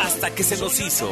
Hasta 0.00 0.34
que 0.34 0.42
se 0.42 0.56
nos 0.56 0.78
hizo. 0.80 1.10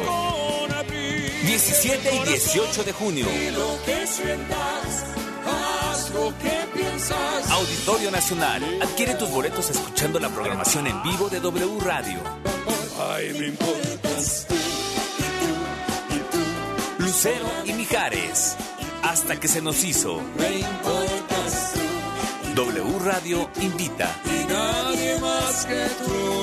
17 1.45 2.15
y 2.15 2.27
18 2.29 2.83
de 2.83 2.93
junio. 2.93 3.25
Lo 3.53 3.83
que 3.83 4.07
sientas, 4.07 5.03
haz 5.45 6.09
lo 6.11 6.33
que 6.37 6.67
piensas. 6.73 7.51
Auditorio 7.51 8.11
Nacional. 8.11 8.63
Adquiere 8.81 9.15
tus 9.15 9.29
boletos 9.29 9.69
escuchando 9.69 10.19
la 10.19 10.29
programación 10.29 10.87
en 10.87 11.01
vivo 11.03 11.29
de 11.29 11.39
W 11.39 11.79
Radio. 11.81 12.19
Lucero 16.99 17.51
y 17.65 17.73
Mijares. 17.73 18.55
Hasta 19.03 19.39
que 19.39 19.47
se 19.47 19.61
nos 19.61 19.83
hizo. 19.83 20.21
W 22.55 22.99
Radio 22.99 23.49
invita. 23.61 24.13
y 24.25 24.45
nadie 24.51 25.19
más 25.19 25.65
que 25.65 25.87
tú. 26.03 26.41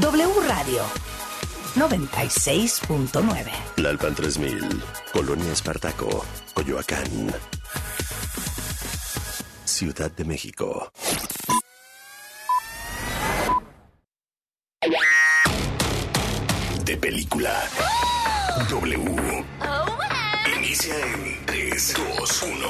W 0.00 0.28
Radio 0.46 0.82
96.9. 1.74 3.50
Lalpan 3.76 4.14
3000, 4.14 4.82
Colonia 5.12 5.52
Espartaco, 5.52 6.24
Coyoacán. 6.54 7.57
Ciudad 9.78 10.10
de 10.10 10.24
México. 10.24 10.90
De 16.84 16.96
película. 16.96 17.54
W. 18.70 19.44
Inicia 20.56 20.96
en 20.96 21.46
3, 21.46 21.94
2, 21.94 22.42
1. 22.42 22.68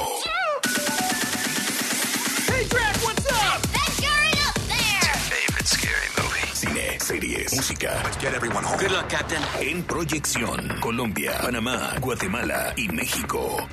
Favorite 5.29 5.65
scary 5.65 6.09
movie. 6.15 6.53
Cine, 6.53 6.99
series, 6.99 7.55
música. 7.55 8.03
Let's 8.03 8.17
get 8.21 8.35
everyone 8.35 8.63
home. 8.63 8.77
Good 8.77 8.91
luck, 8.91 9.07
Captain. 9.09 9.41
En 9.59 9.81
proyección, 9.81 10.79
Colombia, 10.79 11.39
Panamá, 11.41 11.95
Guatemala 11.99 12.71
y 12.77 12.87
México. 12.89 13.67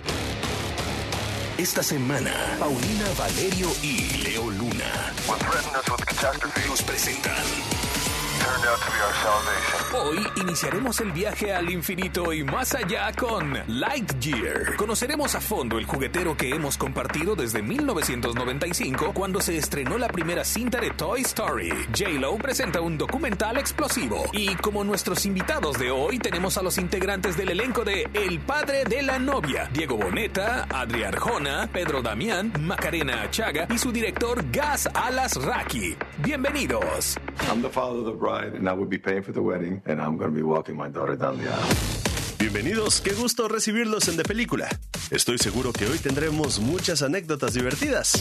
Esta 1.59 1.83
semana, 1.83 2.35
Paulina 2.59 3.07
Valerio 3.19 3.69
y 3.83 4.19
Leo 4.23 4.51
Luna 4.51 5.15
nos 6.69 6.83
presentan. 6.83 7.86
Hoy 9.93 10.27
iniciaremos 10.37 11.01
el 11.01 11.13
viaje 11.13 11.53
al 11.53 11.71
infinito 11.71 12.33
y 12.33 12.45
más 12.45 12.75
allá 12.75 13.13
con 13.13 13.59
Lightyear. 13.67 14.77
Conoceremos 14.77 15.35
a 15.35 15.41
fondo 15.41 15.79
el 15.79 15.87
juguetero 15.87 16.37
que 16.37 16.51
hemos 16.51 16.77
compartido 16.77 17.35
desde 17.35 17.63
1995 17.63 19.13
cuando 19.15 19.41
se 19.41 19.57
estrenó 19.57 19.99
la 19.99 20.09
primera 20.09 20.45
cinta 20.45 20.81
de 20.81 20.91
Toy 20.91 21.23
Story. 21.23 21.71
J-Lo 21.97 22.37
presenta 22.37 22.81
un 22.81 22.99
documental 22.99 23.59
explosivo. 23.59 24.25
Y 24.33 24.55
como 24.57 24.85
nuestros 24.85 25.27
invitados 25.27 25.79
de 25.79 25.91
hoy 25.91 26.19
tenemos 26.19 26.57
a 26.59 26.63
los 26.63 26.79
integrantes 26.79 27.37
del 27.37 27.51
elenco 27.51 27.85
de 27.85 28.09
El 28.13 28.41
Padre 28.41 28.85
de 28.85 29.03
la 29.03 29.19
Novia, 29.19 29.69
Diego 29.73 29.97
Boneta, 29.97 30.67
Adri 30.69 31.05
Arjona, 31.05 31.69
Pedro 31.73 32.03
Damián, 32.03 32.53
Macarena 32.61 33.23
Achaga 33.23 33.67
y 33.71 33.79
su 33.79 33.93
director 33.93 34.45
Gas 34.51 34.89
Alas 34.95 35.37
Raki. 35.37 35.97
Bienvenidos. 36.23 37.19
I'm 37.51 37.61
the 37.61 37.69
father 37.69 37.99
of 37.99 38.07
the 38.07 38.13
bride, 38.13 38.55
and 38.55 38.69
I 38.69 38.73
will 38.73 38.87
be 38.87 38.97
paying 38.97 39.23
for 39.23 39.33
the 39.33 39.43
wedding, 39.43 39.83
and 39.85 40.01
I'm 40.01 40.17
going 40.17 40.31
to 40.31 40.35
be 40.35 40.43
walking 40.43 40.75
my 40.75 40.89
daughter 40.89 41.15
down 41.15 41.37
the 41.37 41.51
aisle. 41.51 41.75
Bienvenidos, 42.39 43.03
qué 43.03 43.13
gusto 43.13 43.49
recibirlos 43.49 44.09
en 44.09 44.17
De 44.17 44.25
Película. 44.25 44.67
Estoy 45.11 45.37
seguro 45.37 45.73
que 45.73 45.87
hoy 45.87 45.99
tendremos 45.99 46.59
muchas 46.59 47.03
anécdotas 47.03 47.53
divertidas. 47.53 48.15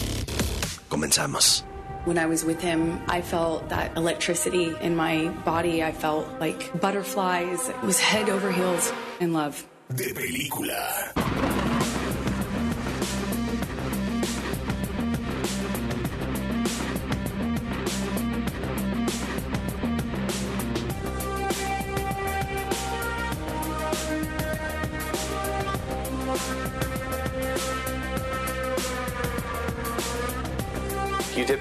Comenzamos. 0.89 1.63
When 2.03 2.17
I 2.17 2.25
was 2.25 2.43
with 2.43 2.59
him, 2.59 2.99
I 3.07 3.21
felt 3.21 3.69
that 3.69 3.95
electricity 3.95 4.75
in 4.81 4.93
my 4.95 5.29
body. 5.45 5.81
I 5.81 5.93
felt 5.93 6.27
like 6.39 6.77
butterflies. 6.81 7.69
It 7.69 7.81
was 7.81 7.97
head 7.97 8.29
over 8.29 8.51
heels 8.51 8.91
in 9.21 9.31
love. 9.31 9.63
De 9.95 10.13
Película. 10.13 11.54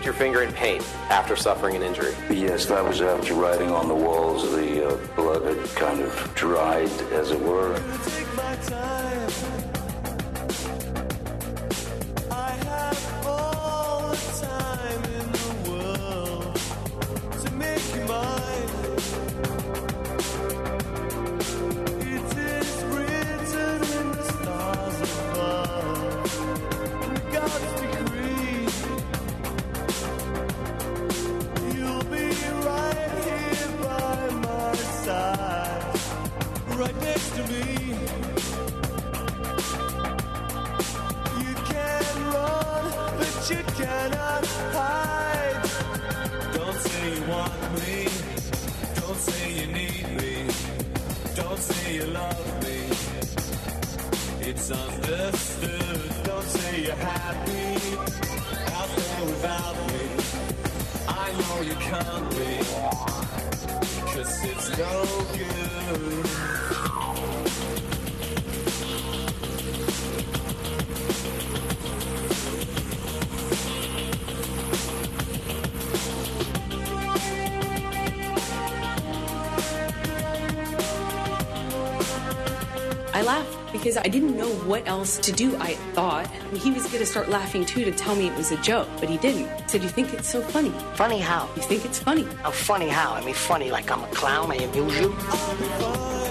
Your 0.05 0.15
finger 0.15 0.43
in 0.43 0.53
paint 0.53 0.83
after 1.11 1.35
suffering 1.37 1.77
an 1.77 1.83
injury. 1.83 2.15
Yes, 2.31 2.67
that 2.67 2.85
was 2.85 3.01
after 3.01 3.35
writing 3.35 3.71
on 3.71 3.89
the 3.89 3.95
walls. 3.95 4.51
The 4.53 4.89
uh, 4.89 4.97
blood 5.17 5.43
had 5.45 5.65
kind 5.77 6.01
of 6.01 6.35
dried, 6.35 6.91
as 7.13 7.31
it 7.31 7.41
were. 7.41 7.81
Right 18.07 18.64
you 43.51 43.63
cannot 43.77 44.47
hide. 44.73 45.63
Don't 46.55 46.79
say 46.79 47.15
you 47.15 47.23
want 47.29 47.63
me, 47.75 48.09
don't 48.95 49.19
say 49.19 49.53
you 49.53 49.67
need 49.67 50.07
me, 50.19 50.35
don't 51.35 51.59
say 51.59 51.95
you 51.97 52.07
love 52.07 52.63
me. 52.63 52.89
It's 54.49 54.71
understood. 54.71 56.25
Don't 56.25 56.45
say 56.45 56.85
you're 56.85 56.95
happy 56.95 57.97
out 58.79 58.91
there 58.97 59.25
without 59.27 59.77
me. 59.93 60.05
I 61.09 61.33
know 61.41 61.61
you 61.61 61.75
can't 61.91 62.31
be, 62.31 62.65
cause 64.13 64.45
it's 64.45 64.79
no 64.79 65.05
good. 65.37 66.25
I 83.15 83.23
laughed 83.23 83.73
because 83.73 83.97
I 83.97 84.03
didn't 84.03 84.37
know 84.37 84.49
what 84.67 84.89
else 84.89 85.19
to 85.19 85.31
do. 85.31 85.57
I 85.59 85.75
thought 85.95 86.27
he 86.53 86.73
was 86.73 86.83
going 86.87 86.99
to 86.99 87.07
start 87.07 87.29
laughing 87.29 87.65
too 87.65 87.85
to 87.85 87.93
tell 87.93 88.17
me 88.17 88.27
it 88.27 88.37
was 88.37 88.51
a 88.51 88.57
joke, 88.57 88.89
but 88.99 89.09
he 89.09 89.19
didn't. 89.19 89.49
He 89.63 89.69
said, 89.69 89.85
You 89.85 89.89
think 89.89 90.13
it's 90.13 90.29
so 90.29 90.43
funny? 90.43 90.73
Funny 90.95 91.21
how? 91.21 91.49
You 91.55 91.63
think 91.63 91.85
it's 91.85 92.01
funny? 92.01 92.25
How 92.43 92.51
funny 92.51 92.89
how? 92.89 93.15
I 93.15 93.25
mean, 93.25 93.35
funny 93.35 93.71
like 93.71 93.89
I'm 93.89 94.03
a 94.03 94.09
clown. 94.09 94.51
I 94.51 94.57
amuse 94.57 94.99
you. 94.99 96.24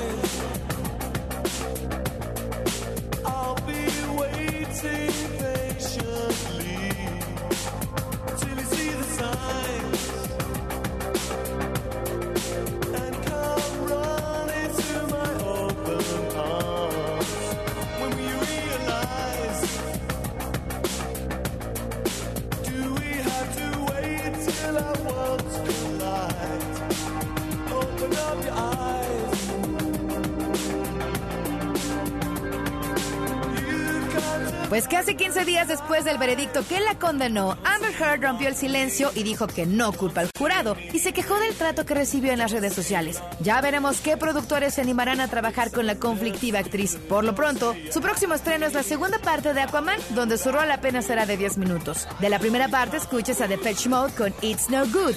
Veredicto 36.35 36.67
que 36.67 36.79
la 36.79 36.97
condenó, 36.97 37.59
Amber 37.63 37.93
Heard 37.93 38.23
rompió 38.23 38.47
el 38.47 38.55
silencio 38.55 39.11
y 39.13 39.21
dijo 39.21 39.45
que 39.45 39.67
no 39.67 39.93
culpa 39.93 40.21
al 40.21 40.31
jurado 40.35 40.75
y 40.91 40.97
se 40.97 41.13
quejó 41.13 41.39
del 41.39 41.53
trato 41.53 41.85
que 41.85 41.93
recibió 41.93 42.31
en 42.31 42.39
las 42.39 42.49
redes 42.49 42.73
sociales. 42.73 43.21
Ya 43.41 43.61
veremos 43.61 43.99
qué 43.99 44.17
productores 44.17 44.73
se 44.73 44.81
animarán 44.81 45.21
a 45.21 45.27
trabajar 45.27 45.69
con 45.69 45.85
la 45.85 45.99
conflictiva 45.99 46.57
actriz. 46.57 46.95
Por 47.07 47.23
lo 47.23 47.35
pronto, 47.35 47.75
su 47.91 48.01
próximo 48.01 48.33
estreno 48.33 48.65
es 48.65 48.73
la 48.73 48.81
segunda 48.81 49.19
parte 49.19 49.53
de 49.53 49.61
Aquaman, 49.61 49.99
donde 50.15 50.39
su 50.39 50.51
rol 50.51 50.71
apenas 50.71 51.05
será 51.05 51.27
de 51.27 51.37
10 51.37 51.59
minutos. 51.59 52.07
De 52.19 52.29
la 52.29 52.39
primera 52.39 52.67
parte 52.67 52.97
escuches 52.97 53.39
a 53.39 53.47
Depeche 53.47 53.87
Mode 53.87 54.13
con 54.13 54.33
It's 54.41 54.71
No 54.71 54.87
Good. 54.87 55.15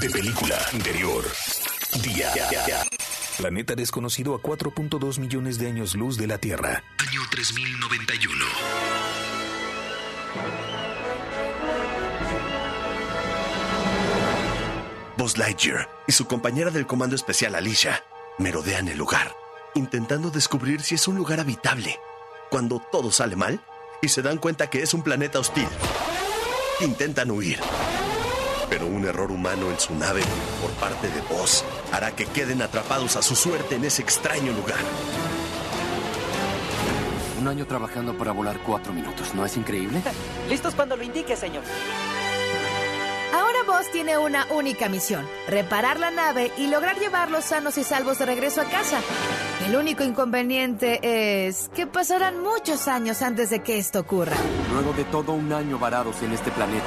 De 0.00 0.08
película 0.08 0.56
anterior. 0.72 1.24
Día. 2.02 2.87
Planeta 3.38 3.76
desconocido 3.76 4.34
a 4.34 4.42
4.2 4.42 5.20
millones 5.20 5.58
de 5.58 5.68
años 5.68 5.94
luz 5.94 6.18
de 6.18 6.26
la 6.26 6.38
Tierra. 6.38 6.82
Año 6.98 7.20
3091. 7.30 8.44
Buzz 15.16 15.38
Lightyear 15.38 15.88
y 16.08 16.12
su 16.12 16.26
compañera 16.26 16.72
del 16.72 16.88
Comando 16.88 17.14
Especial 17.14 17.54
Alicia 17.54 18.02
merodean 18.38 18.88
el 18.88 18.98
lugar, 18.98 19.32
intentando 19.76 20.30
descubrir 20.30 20.80
si 20.80 20.96
es 20.96 21.06
un 21.06 21.14
lugar 21.14 21.38
habitable. 21.38 21.96
Cuando 22.50 22.82
todo 22.90 23.12
sale 23.12 23.36
mal 23.36 23.60
y 24.02 24.08
se 24.08 24.20
dan 24.20 24.38
cuenta 24.38 24.68
que 24.68 24.82
es 24.82 24.94
un 24.94 25.04
planeta 25.04 25.38
hostil, 25.38 25.68
intentan 26.80 27.30
huir. 27.30 27.60
Pero 28.70 28.86
un 28.86 29.04
error 29.04 29.30
humano 29.30 29.70
en 29.70 29.78
su 29.78 29.94
nave 29.94 30.22
por 30.60 30.70
parte 30.72 31.08
de 31.08 31.20
Buzz 31.22 31.64
hará 31.92 32.12
que 32.12 32.26
queden 32.26 32.62
atrapados 32.62 33.16
a 33.16 33.22
su 33.22 33.34
suerte 33.34 33.76
en 33.76 33.84
ese 33.84 34.02
extraño 34.02 34.52
lugar. 34.52 34.78
Un 37.40 37.48
año 37.48 37.66
trabajando 37.66 38.16
para 38.16 38.32
volar 38.32 38.58
cuatro 38.60 38.92
minutos, 38.92 39.34
¿no 39.34 39.44
es 39.44 39.56
increíble? 39.56 40.02
Listos 40.48 40.74
cuando 40.74 40.96
lo 40.96 41.02
indique, 41.02 41.36
señor. 41.36 41.62
Ahora 43.32 43.58
Buzz 43.66 43.90
tiene 43.92 44.18
una 44.18 44.46
única 44.50 44.88
misión, 44.88 45.26
reparar 45.46 46.00
la 46.00 46.10
nave 46.10 46.50
y 46.56 46.66
lograr 46.66 46.98
llevarlos 46.98 47.44
sanos 47.44 47.78
y 47.78 47.84
salvos 47.84 48.18
de 48.18 48.26
regreso 48.26 48.60
a 48.60 48.64
casa. 48.64 49.00
El 49.66 49.74
único 49.74 50.04
inconveniente 50.04 51.00
es 51.48 51.68
que 51.74 51.86
pasarán 51.86 52.40
muchos 52.40 52.86
años 52.86 53.22
antes 53.22 53.50
de 53.50 53.60
que 53.60 53.78
esto 53.78 54.00
ocurra. 54.00 54.36
Luego 54.72 54.92
de 54.92 55.04
todo 55.04 55.32
un 55.32 55.52
año 55.52 55.78
varados 55.78 56.22
en 56.22 56.32
este 56.32 56.50
planeta, 56.52 56.86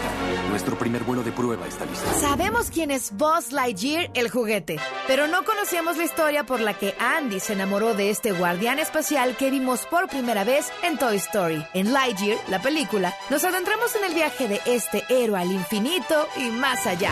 nuestro 0.50 0.78
primer 0.78 1.04
vuelo 1.04 1.22
de 1.22 1.32
prueba 1.32 1.68
está 1.68 1.86
listo. 1.86 2.10
Sabemos 2.20 2.72
quién 2.72 2.90
es 2.90 3.12
Buzz 3.16 3.52
Lightyear, 3.52 4.10
el 4.14 4.30
juguete, 4.30 4.80
pero 5.06 5.28
no 5.28 5.44
conocíamos 5.44 5.98
la 5.98 6.06
historia 6.06 6.46
por 6.46 6.62
la 6.62 6.74
que 6.74 6.96
Andy 6.98 7.42
se 7.42 7.54
enamoró 7.54 7.94
de 7.94 8.10
este 8.10 8.32
guardián 8.32 8.80
espacial 8.80 9.36
que 9.36 9.52
vimos 9.52 9.86
por 9.86 10.08
primera 10.08 10.46
vez 10.46 10.72
en 10.84 10.98
Toy 10.98 11.18
Story. 11.18 11.66
En 11.74 11.92
Lightyear, 11.92 12.38
la 12.48 12.62
película, 12.62 13.14
nos 13.30 13.44
adentramos 13.44 13.96
en 13.98 14.06
el 14.06 14.16
viaje 14.16 14.48
de 14.48 14.62
este 14.66 15.04
héroe 15.10 15.40
al 15.40 15.52
infinito 15.52 16.28
y 16.38 16.50
más 16.52 16.88
allá. 16.88 17.12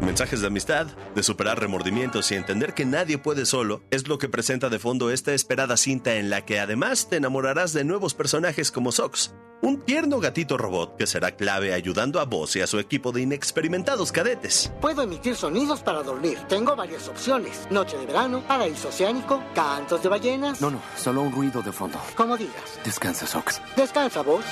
Mensajes 0.00 0.40
de 0.40 0.46
amistad, 0.46 0.86
de 1.14 1.22
superar 1.22 1.60
remordimientos 1.60 2.32
y 2.32 2.34
entender 2.34 2.72
que 2.74 2.86
nadie 2.86 3.18
puede 3.18 3.44
solo 3.44 3.82
es 3.90 4.08
lo 4.08 4.18
que 4.18 4.28
presenta 4.28 4.68
de 4.68 4.78
fondo 4.78 5.10
esta 5.10 5.34
esperada 5.34 5.76
cinta 5.76 6.14
en 6.14 6.30
la 6.30 6.44
que 6.44 6.58
además 6.58 7.08
te 7.08 7.16
enamorarás 7.16 7.72
de 7.72 7.84
nuevos 7.84 8.14
personajes 8.14 8.72
como 8.72 8.92
Sox, 8.92 9.34
un 9.60 9.82
tierno 9.82 10.18
gatito 10.18 10.56
robot 10.56 10.96
que 10.96 11.06
será 11.06 11.32
clave 11.36 11.74
ayudando 11.74 12.18
a 12.18 12.24
Buzz 12.24 12.56
y 12.56 12.62
a 12.62 12.66
su 12.66 12.78
equipo 12.78 13.12
de 13.12 13.20
inexperimentados 13.20 14.10
cadetes. 14.10 14.72
Puedo 14.80 15.02
emitir 15.02 15.36
sonidos 15.36 15.80
para 15.80 16.02
dormir. 16.02 16.38
Tengo 16.48 16.74
varias 16.74 17.06
opciones. 17.06 17.68
Noche 17.70 17.98
de 17.98 18.06
verano, 18.06 18.42
paraíso 18.48 18.88
oceánico, 18.88 19.42
cantos 19.54 20.02
de 20.02 20.08
ballenas. 20.08 20.62
No, 20.62 20.70
no, 20.70 20.80
solo 20.96 21.20
un 21.20 21.32
ruido 21.32 21.60
de 21.60 21.72
fondo. 21.72 22.00
Como 22.16 22.38
digas. 22.38 22.80
Descansa, 22.84 23.26
Sox. 23.26 23.60
Descansa, 23.76 24.22
Buzz. 24.22 24.46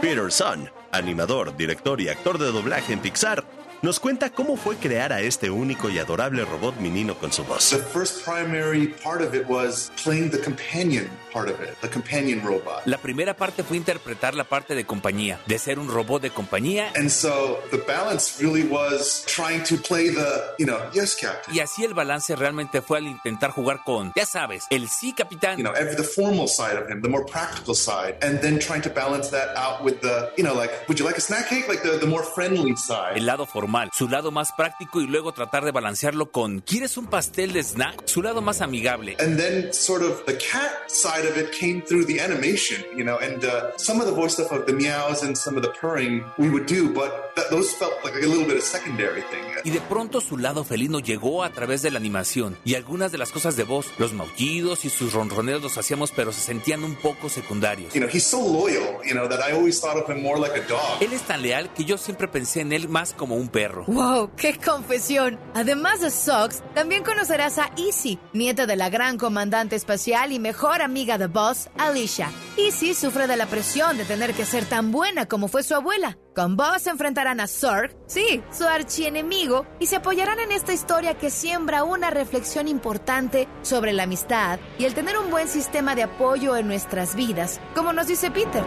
Peter 0.00 0.30
Sun, 0.32 0.68
animador, 0.90 1.56
director 1.56 2.00
y 2.00 2.08
actor 2.08 2.38
de 2.38 2.46
doblaje 2.46 2.92
en 2.92 3.00
Pixar, 3.00 3.44
nos 3.82 4.00
cuenta 4.00 4.30
cómo 4.30 4.56
fue 4.56 4.76
crear 4.76 5.12
a 5.12 5.20
este 5.20 5.50
único 5.50 5.88
y 5.88 5.98
adorable 5.98 6.44
robot 6.44 6.76
menino 6.76 7.14
con 7.16 7.32
su 7.32 7.44
voz. 7.44 7.70
The 7.70 7.78
first 7.78 8.24
primary 8.24 8.88
part 8.88 9.22
of 9.22 9.34
it 9.34 9.46
was 9.48 9.90
playing 10.02 10.30
the 10.30 10.40
companion 10.40 11.08
part 11.32 11.48
of 11.48 11.60
it, 11.60 11.78
the 11.80 11.88
companion 11.88 12.40
robot. 12.42 12.82
La 12.86 12.98
primera 12.98 13.34
parte 13.34 13.62
fue 13.62 13.76
interpretar 13.76 14.34
la 14.34 14.44
parte 14.44 14.74
de 14.74 14.84
compañía, 14.84 15.40
de 15.46 15.58
ser 15.58 15.78
un 15.78 15.88
robot 15.88 16.22
de 16.22 16.30
compañía. 16.30 16.92
And 16.96 17.10
so 17.10 17.60
the 17.70 17.78
balance 17.78 18.42
really 18.42 18.64
was 18.64 19.24
trying 19.26 19.62
to 19.64 19.76
play 19.76 20.08
the, 20.08 20.54
you 20.58 20.66
know, 20.66 20.78
yes, 20.92 21.14
captain. 21.14 21.54
Y 21.54 21.60
así 21.60 21.84
el 21.84 21.94
balance 21.94 22.34
realmente 22.34 22.82
fue 22.82 22.98
al 22.98 23.06
intentar 23.06 23.50
jugar 23.50 23.82
con, 23.84 24.12
ya 24.16 24.26
sabes, 24.26 24.64
el 24.70 24.88
sí, 24.88 25.12
capitán. 25.14 25.58
You 25.58 25.64
know, 25.64 25.74
every, 25.74 25.94
the 25.94 26.02
formal 26.02 26.48
side 26.48 26.76
of 26.76 26.88
him, 26.88 27.02
the 27.02 27.08
more 27.08 27.24
practical 27.24 27.74
side, 27.74 28.16
and 28.22 28.40
then 28.40 28.58
trying 28.58 28.82
to 28.82 28.90
balance 28.90 29.30
that 29.30 29.56
out 29.56 29.84
with 29.84 30.00
the, 30.00 30.32
you 30.36 30.44
know, 30.44 30.54
like, 30.54 30.70
would 30.88 30.98
you 30.98 31.04
like 31.04 31.18
a 31.18 31.20
snack 31.20 31.48
cake? 31.48 31.68
Like 31.68 31.82
the, 31.82 31.98
the 31.98 32.06
more 32.06 32.22
friendly 32.22 32.74
side. 32.76 33.16
El 33.16 33.26
lado 33.26 33.46
formal, 33.46 33.67
su 33.92 34.08
lado 34.08 34.30
más 34.30 34.52
práctico 34.52 35.00
y 35.00 35.06
luego 35.06 35.32
tratar 35.32 35.64
de 35.64 35.72
balancearlo 35.72 36.30
con, 36.30 36.60
¿quieres 36.60 36.96
un 36.96 37.06
pastel 37.06 37.52
de 37.52 37.62
snack? 37.62 38.06
Su 38.06 38.22
lado 38.22 38.40
más 38.40 38.60
amigable. 38.60 39.16
And 39.20 39.38
then 39.38 39.72
sort 39.72 40.02
of 40.02 40.24
the 40.26 40.36
cat 40.38 40.88
side 40.88 41.26
of 41.26 41.36
it 41.36 41.52
came 41.52 41.82
through 41.82 42.06
the 42.06 42.20
animation, 42.20 42.84
you 42.96 43.04
know, 43.04 43.18
and 43.18 43.44
uh, 43.44 43.76
some 43.76 44.00
of 44.00 44.06
the 44.06 44.14
voice 44.14 44.34
stuff 44.34 44.52
of 44.52 44.66
the 44.66 44.72
meows 44.72 45.22
and 45.22 45.36
some 45.36 45.56
of 45.56 45.62
the 45.62 45.72
purring 45.80 46.24
we 46.38 46.48
would 46.48 46.66
do, 46.66 46.92
but 46.92 47.27
that, 47.38 47.50
those 47.50 47.72
felt 47.72 47.92
like 48.04 48.14
a 48.14 48.26
little 48.26 48.44
bit 48.44 48.56
of 48.56 48.62
secondary 48.62 49.22
thing. 49.22 49.44
Y 49.64 49.70
de 49.70 49.80
pronto 49.80 50.20
su 50.20 50.36
lado 50.36 50.64
felino 50.64 51.00
llegó 51.00 51.42
a 51.42 51.50
través 51.50 51.82
de 51.82 51.90
la 51.90 51.98
animación 51.98 52.56
y 52.64 52.74
algunas 52.74 53.12
de 53.12 53.18
las 53.18 53.32
cosas 53.32 53.56
de 53.56 53.64
voz, 53.64 53.86
los 53.98 54.12
maullidos 54.12 54.84
y 54.84 54.90
sus 54.90 55.12
ronroneos 55.12 55.62
los 55.62 55.76
hacíamos 55.78 56.12
pero 56.12 56.32
se 56.32 56.40
sentían 56.40 56.84
un 56.84 56.94
poco 56.96 57.28
secundarios. 57.28 57.92
You 57.94 58.00
know, 58.00 58.08
he's 58.08 58.24
so 58.24 58.40
loyal, 58.40 59.02
you 59.04 59.14
know, 59.14 59.28
that 59.28 59.40
I 59.40 59.52
always 59.52 59.80
thought 59.80 59.96
of 59.96 60.08
him 60.08 60.22
more 60.22 60.38
like 60.38 60.58
a 60.58 60.66
dog. 60.68 61.00
Él 61.00 61.12
es 61.12 61.22
tan 61.22 61.42
leal 61.42 61.72
que 61.74 61.84
yo 61.84 61.98
siempre 61.98 62.28
pensé 62.28 62.60
en 62.60 62.72
él 62.72 62.88
más 62.88 63.12
como 63.12 63.36
un 63.36 63.48
perro. 63.48 63.84
¡Wow! 63.86 64.30
¡Qué 64.36 64.58
confesión! 64.58 65.38
Además 65.54 66.00
de 66.00 66.10
Sox, 66.10 66.62
también 66.74 67.04
conocerás 67.04 67.58
a 67.58 67.70
Easy, 67.76 68.18
nieta 68.32 68.66
de 68.66 68.76
la 68.76 68.90
gran 68.90 69.18
comandante 69.18 69.76
espacial 69.76 70.32
y 70.32 70.38
mejor 70.38 70.82
amiga 70.82 71.18
de 71.18 71.26
Buzz, 71.26 71.68
Alicia. 71.76 72.30
Easy 72.56 72.94
sufre 72.94 73.26
de 73.26 73.36
la 73.36 73.46
presión 73.46 73.96
de 73.96 74.04
tener 74.04 74.34
que 74.34 74.44
ser 74.44 74.64
tan 74.64 74.92
buena 74.92 75.26
como 75.26 75.48
fue 75.48 75.62
su 75.62 75.74
abuela. 75.74 76.18
Con 76.38 76.56
Buzz 76.56 76.82
se 76.82 76.90
enfrentarán 76.90 77.40
a 77.40 77.48
Zorg, 77.48 77.96
sí, 78.06 78.44
su 78.52 78.62
archienemigo, 78.62 79.66
y 79.80 79.86
se 79.86 79.96
apoyarán 79.96 80.38
en 80.38 80.52
esta 80.52 80.72
historia 80.72 81.14
que 81.14 81.30
siembra 81.30 81.82
una 81.82 82.10
reflexión 82.10 82.68
importante 82.68 83.48
sobre 83.62 83.92
la 83.92 84.04
amistad 84.04 84.60
y 84.78 84.84
el 84.84 84.94
tener 84.94 85.18
un 85.18 85.32
buen 85.32 85.48
sistema 85.48 85.96
de 85.96 86.04
apoyo 86.04 86.56
en 86.56 86.68
nuestras 86.68 87.16
vidas, 87.16 87.60
como 87.74 87.92
nos 87.92 88.06
dice 88.06 88.30
Peter. 88.30 88.62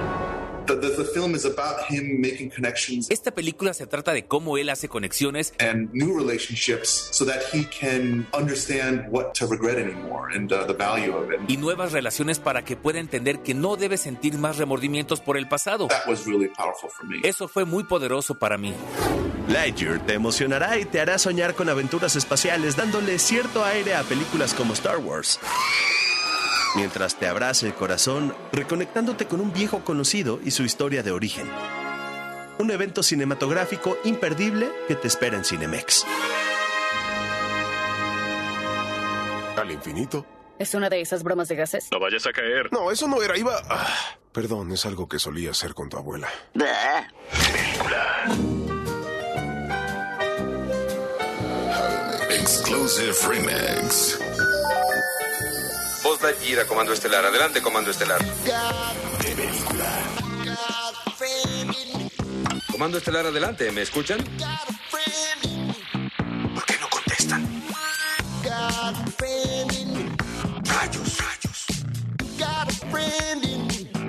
The, 0.72 0.78
the, 0.90 1.04
the 1.04 1.04
film 1.04 1.36
is 1.36 1.44
about 1.44 1.84
him 1.90 2.22
making 2.22 2.50
connections 2.50 3.10
Esta 3.10 3.32
película 3.32 3.74
se 3.74 3.88
trata 3.88 4.14
de 4.14 4.24
cómo 4.26 4.58
él 4.58 4.70
hace 4.70 4.88
conexiones 4.88 5.54
and 5.60 5.90
new 5.94 6.18
relationships 6.18 7.10
so 7.12 7.26
that 7.26 7.42
he 7.52 7.66
can 7.66 8.26
understand 8.34 9.06
what 9.10 9.34
to 9.34 9.48
regret 9.48 9.78
anymore 9.78 10.30
and 10.34 10.52
uh, 10.54 10.66
the 10.66 10.74
value 10.74 11.14
of 11.14 11.30
it. 11.30 11.40
y 11.50 11.58
nuevas 11.58 11.92
relaciones 11.92 12.40
para 12.40 12.64
que 12.64 12.78
pueda 12.78 13.00
entender 13.00 13.40
que 13.40 13.54
no 13.54 13.76
debe 13.76 13.98
sentir 13.98 14.38
más 14.38 14.58
remordimientos 14.58 15.20
por 15.20 15.38
el 15.38 15.48
pasado. 15.50 15.88
That 15.88 16.08
was 16.08 16.26
really 16.26 16.48
powerful 16.48 16.90
for 16.90 17.06
me. 17.06 17.20
Eso 17.28 17.48
fue 17.50 17.66
muy 17.66 17.84
poderoso 17.84 18.40
para 18.40 18.58
mí. 18.58 18.74
Lightyear 19.50 20.06
te 20.06 20.14
emocionará 20.14 20.80
y 20.80 20.86
te 20.86 21.02
hará 21.02 21.18
soñar 21.18 21.54
con 21.56 21.68
aventuras 21.68 22.16
espaciales 22.16 22.78
dándole 22.78 23.20
cierto 23.20 23.66
aire 23.66 23.96
a 23.96 24.04
películas 24.04 24.54
como 24.54 24.74
Star 24.74 25.00
Wars. 25.00 25.38
Mientras 26.76 27.16
te 27.16 27.28
abrace 27.28 27.68
el 27.68 27.74
corazón, 27.74 28.34
reconectándote 28.54 29.28
con 29.28 29.42
un 29.42 29.52
viejo 29.52 29.84
conocido 29.84 30.40
y 30.44 30.52
su 30.52 30.64
historia 30.64 31.04
de 31.04 31.12
origen. 31.12 31.50
Un 32.60 32.72
evento 32.72 33.04
cinematográfico 33.04 33.98
imperdible 34.04 34.70
que 34.88 34.96
te 34.96 35.08
espera 35.08 35.36
en 35.38 35.44
Cinemex. 35.44 36.06
¿Al 39.58 39.70
infinito? 39.72 40.26
¿Es 40.60 40.74
una 40.74 40.90
de 40.90 41.02
esas 41.02 41.24
bromas 41.24 41.48
de 41.50 41.56
gases? 41.56 41.88
No 41.92 42.00
vayas 42.00 42.26
a 42.26 42.32
caer. 42.32 42.72
No, 42.72 42.92
eso 42.92 43.08
no 43.08 43.22
era. 43.22 43.38
Iba. 43.38 43.62
Ah, 43.70 44.16
perdón, 44.32 44.72
es 44.72 44.86
algo 44.86 45.10
que 45.10 45.20
solía 45.20 45.52
hacer 45.52 45.74
con 45.74 45.90
tu 45.90 45.98
abuela. 45.98 46.30
Exclusive 52.30 53.14
Remix. 53.28 54.20
Buzz 56.12 56.22
Lightyear 56.24 56.60
a 56.60 56.68
Comando 56.68 56.92
Estelar. 56.92 57.24
Adelante, 57.24 57.62
Comando 57.62 57.90
Estelar. 57.90 58.20
Comando 62.70 62.98
Estelar, 62.98 63.28
adelante. 63.28 63.72
¿Me 63.72 63.82
escuchan? 63.84 64.20
¿Por 66.54 66.66
qué 66.66 66.78
no 66.82 66.90
contestan? 66.90 67.64
Rayos, 70.66 71.18
rayos. 71.18 71.66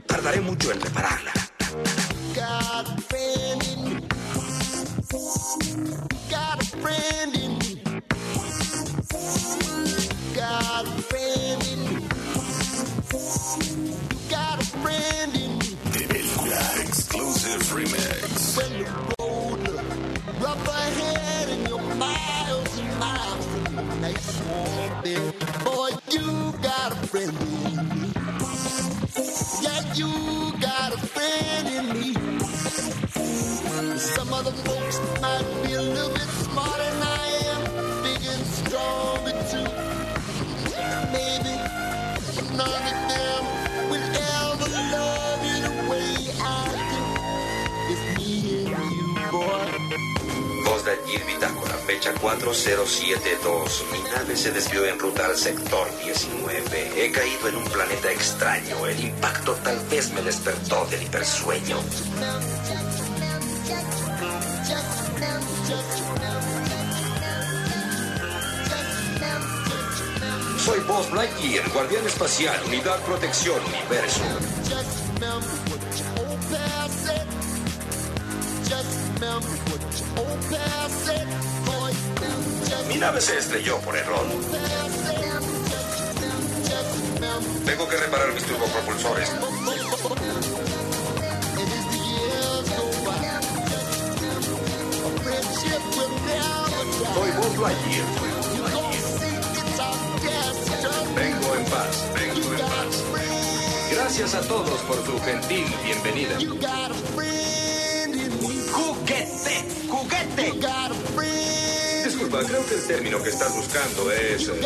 Tardaré 0.09 0.40
mucho 0.40 0.73
en 0.73 0.80
repararla. 0.80 1.32
When 17.73 17.85
the 17.85 19.14
road 19.19 19.59
look 19.61 20.41
rough 20.43 20.69
ahead 20.69 21.49
and 21.49 21.67
you're 21.67 21.81
miles 21.97 22.79
and 22.79 22.99
miles 23.00 23.47
from 23.47 23.75
your 23.75 23.95
nice 23.97 24.43
warm 24.45 25.02
bed. 25.02 25.35
Boy, 25.64 25.91
you 26.11 26.52
got 26.61 26.93
a 26.93 26.97
friend 27.07 27.33
in 27.33 28.02
me. 28.02 28.12
Yeah, 29.62 29.95
you 29.95 30.51
Gil 51.06 51.22
Bitácora, 51.24 51.74
fecha 51.86 52.12
4072. 52.14 53.84
Mi 53.92 54.02
nave 54.10 54.36
se 54.36 54.50
desvió 54.50 54.84
en 54.84 54.98
ruta 54.98 55.26
al 55.26 55.36
sector 55.36 55.86
19. 56.04 56.92
He 56.96 57.12
caído 57.12 57.48
en 57.48 57.56
un 57.56 57.64
planeta 57.64 58.10
extraño. 58.10 58.84
El 58.86 58.98
impacto 58.98 59.54
tal 59.62 59.78
vez 59.88 60.10
me 60.12 60.22
despertó 60.22 60.84
del 60.86 61.04
hipersueño. 61.04 61.76
Soy 70.58 70.80
Buzz 70.80 71.12
Lightyear, 71.12 71.70
guardián 71.70 72.06
espacial, 72.06 72.60
unidad 72.66 72.98
protección, 73.02 73.60
universo. 73.66 74.22
Mi 82.88 82.96
nave 82.96 83.20
se 83.20 83.38
estrelló 83.38 83.78
por 83.78 83.96
error. 83.96 84.26
Tengo 87.64 87.88
que 87.88 87.96
reparar 87.96 88.32
mis 88.34 88.44
turbopropulsores. 88.44 89.28
Soy 97.14 97.30
Buzz 97.32 97.58
Lightyear. 97.58 98.06
Vengo 101.14 101.54
en 101.54 101.64
paz, 101.66 102.04
vengo 102.14 102.52
en 102.52 102.61
paz. 102.61 103.04
Gracias 103.90 104.34
a 104.34 104.40
todos 104.42 104.80
por 104.82 104.96
su 105.04 105.20
gentil 105.20 105.64
bienvenida. 105.84 106.38
Juguete, 109.92 110.50
juguete. 110.50 112.04
Disculpa, 112.04 112.44
creo 112.44 112.66
que 112.66 112.75
el 112.75 112.87
término 112.87 113.22
que 113.22 113.28
estás 113.28 113.54
buscando 113.54 114.11
es 114.11 114.49
eh, 114.49 114.61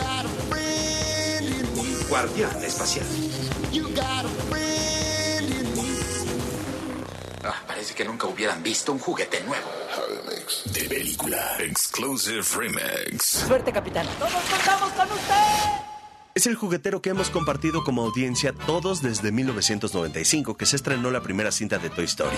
guardián 2.09 2.63
espacial. 2.63 3.07
Ah, 7.45 7.63
parece 7.67 7.95
que 7.95 8.05
nunca 8.05 8.27
hubieran 8.27 8.63
visto 8.63 8.93
un 8.93 8.99
juguete 8.99 9.41
nuevo. 9.43 9.69
De 10.67 10.89
película. 10.89 11.57
Exclusive 11.59 12.43
Remix. 12.57 13.25
Suerte, 13.47 13.73
capitán. 13.73 14.07
Todos 14.19 14.33
contamos 14.33 14.93
con 14.93 15.11
usted. 15.11 15.87
Es 16.35 16.47
el 16.47 16.55
juguetero 16.55 17.03
que 17.03 17.11
hemos 17.11 17.31
compartido 17.31 17.83
como 17.83 18.03
audiencia 18.03 18.53
todos 18.53 19.03
desde 19.03 19.33
1995 19.33 20.57
que 20.57 20.67
se 20.67 20.77
estrenó 20.77 21.11
la 21.11 21.23
primera 21.23 21.51
cinta 21.51 21.79
de 21.79 21.91
Toy 21.91 22.05
Story. 22.05 22.37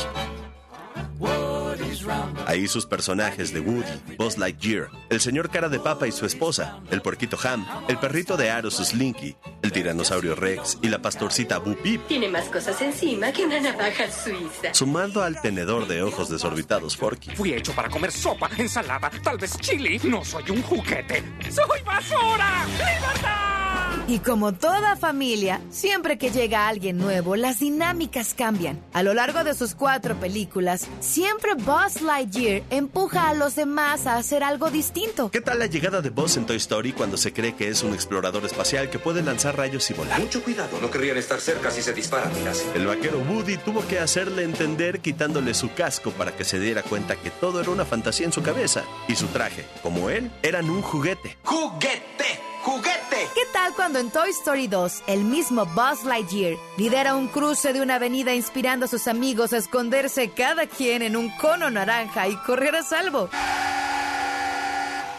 Ahí 2.48 2.66
sus 2.66 2.86
personajes 2.86 3.52
de 3.52 3.60
Woody, 3.60 4.16
Buzz 4.16 4.38
Lightyear, 4.38 4.88
el 5.10 5.20
señor 5.20 5.50
cara 5.50 5.68
de 5.68 5.78
papa 5.78 6.06
y 6.08 6.12
su 6.12 6.24
esposa, 6.24 6.80
el 6.90 7.02
puerquito 7.02 7.36
Ham, 7.44 7.66
el 7.88 7.98
perrito 7.98 8.38
de 8.38 8.50
Aros 8.50 8.78
Slinky, 8.78 9.36
el 9.60 9.70
tiranosaurio 9.70 10.34
Rex 10.34 10.78
y 10.80 10.88
la 10.88 10.98
pastorcita 11.02 11.58
Boo 11.58 11.76
Peep, 11.82 12.06
Tiene 12.06 12.26
más 12.26 12.46
cosas 12.46 12.80
encima 12.80 13.32
que 13.32 13.44
una 13.44 13.60
navaja 13.60 14.10
suiza. 14.10 14.72
sumando 14.72 15.22
al 15.22 15.38
tenedor 15.42 15.86
de 15.86 16.02
ojos 16.02 16.30
desorbitados 16.30 16.96
Forky. 16.96 17.36
Fui 17.36 17.52
hecho 17.52 17.74
para 17.74 17.90
comer 17.90 18.10
sopa, 18.10 18.48
ensalada, 18.56 19.10
tal 19.22 19.36
vez 19.36 19.54
chili. 19.58 20.00
No 20.04 20.24
soy 20.24 20.50
un 20.50 20.62
juguete. 20.62 21.22
¡Soy 21.50 21.82
basura! 21.84 22.64
¡Libertad! 22.66 23.57
Y 24.06 24.20
como 24.20 24.54
toda 24.54 24.96
familia, 24.96 25.60
siempre 25.70 26.16
que 26.16 26.30
llega 26.30 26.66
alguien 26.66 26.96
nuevo, 26.96 27.36
las 27.36 27.60
dinámicas 27.60 28.32
cambian. 28.32 28.82
A 28.94 29.02
lo 29.02 29.12
largo 29.12 29.44
de 29.44 29.52
sus 29.54 29.74
cuatro 29.74 30.16
películas, 30.16 30.86
siempre 31.00 31.52
Buzz 31.54 32.00
Lightyear 32.00 32.62
empuja 32.70 33.28
a 33.28 33.34
los 33.34 33.54
demás 33.54 34.06
a 34.06 34.16
hacer 34.16 34.42
algo 34.42 34.70
distinto. 34.70 35.30
¿Qué 35.30 35.42
tal 35.42 35.58
la 35.58 35.66
llegada 35.66 36.00
de 36.00 36.08
Buzz 36.08 36.38
en 36.38 36.46
Toy 36.46 36.56
Story 36.56 36.92
cuando 36.94 37.18
se 37.18 37.34
cree 37.34 37.54
que 37.54 37.68
es 37.68 37.82
un 37.82 37.92
explorador 37.92 38.46
espacial 38.46 38.88
que 38.88 38.98
puede 38.98 39.22
lanzar 39.22 39.58
rayos 39.58 39.90
y 39.90 39.94
volar? 39.94 40.18
Mucho 40.20 40.42
cuidado, 40.42 40.78
no 40.80 40.90
querrían 40.90 41.18
estar 41.18 41.38
cerca 41.38 41.70
si 41.70 41.82
se 41.82 41.92
disparan 41.92 42.32
las- 42.46 42.64
El 42.74 42.86
vaquero 42.86 43.18
Woody 43.28 43.58
tuvo 43.58 43.86
que 43.86 43.98
hacerle 43.98 44.42
entender 44.44 45.00
quitándole 45.00 45.52
su 45.52 45.74
casco 45.74 46.12
para 46.12 46.34
que 46.34 46.44
se 46.44 46.58
diera 46.58 46.82
cuenta 46.82 47.14
que 47.16 47.28
todo 47.30 47.60
era 47.60 47.70
una 47.70 47.84
fantasía 47.84 48.24
en 48.24 48.32
su 48.32 48.42
cabeza 48.42 48.84
y 49.06 49.16
su 49.16 49.26
traje, 49.26 49.66
como 49.82 50.08
él, 50.08 50.30
eran 50.42 50.70
un 50.70 50.80
juguete. 50.80 51.36
¡Juguete! 51.44 52.40
¡Juguete! 52.62 53.28
¿Qué 53.34 53.42
tal 53.52 53.67
cuando 53.74 53.98
en 53.98 54.10
Toy 54.10 54.30
Story 54.30 54.66
2 54.66 55.02
el 55.06 55.24
mismo 55.24 55.66
Buzz 55.66 56.04
Lightyear 56.04 56.56
lidera 56.76 57.14
un 57.14 57.28
cruce 57.28 57.72
de 57.72 57.80
una 57.80 57.96
avenida 57.96 58.34
inspirando 58.34 58.86
a 58.86 58.88
sus 58.88 59.08
amigos 59.08 59.52
a 59.52 59.58
esconderse 59.58 60.30
cada 60.30 60.66
quien 60.66 61.02
en 61.02 61.16
un 61.16 61.30
cono 61.36 61.70
naranja 61.70 62.28
y 62.28 62.36
correr 62.36 62.76
a 62.76 62.82
salvo? 62.82 63.28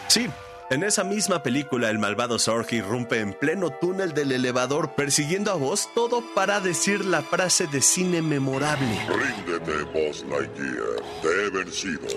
Sí, 0.08 0.28
en 0.70 0.82
esa 0.82 1.04
misma 1.04 1.42
película 1.42 1.90
el 1.90 1.98
malvado 1.98 2.38
Zorg 2.38 2.72
irrumpe 2.72 3.20
en 3.20 3.32
pleno 3.32 3.70
túnel 3.70 4.12
del 4.12 4.32
elevador 4.32 4.94
persiguiendo 4.94 5.50
a 5.52 5.54
Buzz 5.54 5.88
todo 5.94 6.22
para 6.34 6.60
decir 6.60 7.04
la 7.04 7.22
frase 7.22 7.66
de 7.66 7.82
cine 7.82 8.22
memorable. 8.22 8.98
Ríndete, 9.08 9.82
Buzz 9.92 10.24
Lightyear. 10.24 11.02
Te 11.22 11.28
he 11.28 11.50
vencido. 11.50 12.08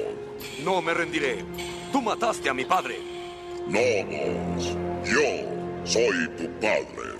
No 0.63 0.81
me 0.81 0.93
rendiré. 0.93 1.43
Tú 1.91 2.01
mataste 2.01 2.49
a 2.49 2.53
mi 2.53 2.65
padre. 2.65 2.99
No, 3.67 3.79
Buzz. 4.05 4.75
Yo 5.05 5.52
soy 5.85 6.27
tu 6.37 6.49
padre. 6.59 7.13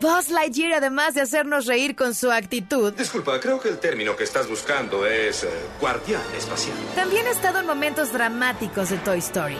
Buzz 0.00 0.28
Lightyear, 0.28 0.74
además 0.74 1.14
de 1.14 1.22
hacernos 1.22 1.64
reír 1.66 1.96
con 1.96 2.14
su 2.14 2.30
actitud, 2.30 2.92
Disculpa, 2.92 3.40
creo 3.40 3.58
que 3.58 3.70
el 3.70 3.78
término 3.78 4.14
que 4.16 4.24
estás 4.24 4.46
buscando 4.48 5.06
es 5.06 5.44
eh, 5.44 5.48
guardián 5.80 6.20
espacial. 6.36 6.76
también 6.94 7.26
ha 7.26 7.30
estado 7.30 7.60
en 7.60 7.66
momentos 7.66 8.12
dramáticos 8.12 8.90
de 8.90 8.98
Toy 8.98 9.18
Story. 9.20 9.56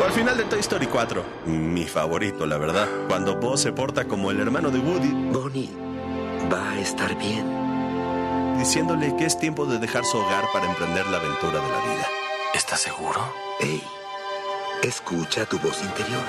O 0.00 0.04
al 0.04 0.12
final 0.12 0.36
de 0.36 0.44
Toy 0.44 0.60
Story 0.60 0.86
4, 0.86 1.24
mi 1.46 1.84
favorito, 1.86 2.46
la 2.46 2.58
verdad, 2.58 2.88
cuando 3.08 3.34
Buzz 3.36 3.62
se 3.62 3.72
porta 3.72 4.04
como 4.04 4.30
el 4.30 4.38
hermano 4.38 4.70
de 4.70 4.78
Woody. 4.78 5.10
Bonnie, 5.32 5.70
va 6.52 6.70
a 6.70 6.78
estar 6.78 7.16
bien. 7.18 7.63
Diciéndole 8.58 9.14
que 9.16 9.26
es 9.26 9.38
tiempo 9.38 9.66
de 9.66 9.78
dejar 9.78 10.04
su 10.04 10.18
hogar 10.18 10.44
para 10.52 10.66
emprender 10.66 11.06
la 11.06 11.18
aventura 11.18 11.60
de 11.60 11.70
la 11.70 11.80
vida. 11.80 12.06
¿Estás 12.54 12.80
seguro? 12.80 13.20
Hey, 13.60 13.82
escucha 14.82 15.44
tu 15.46 15.58
voz 15.58 15.82
interior. 15.82 16.22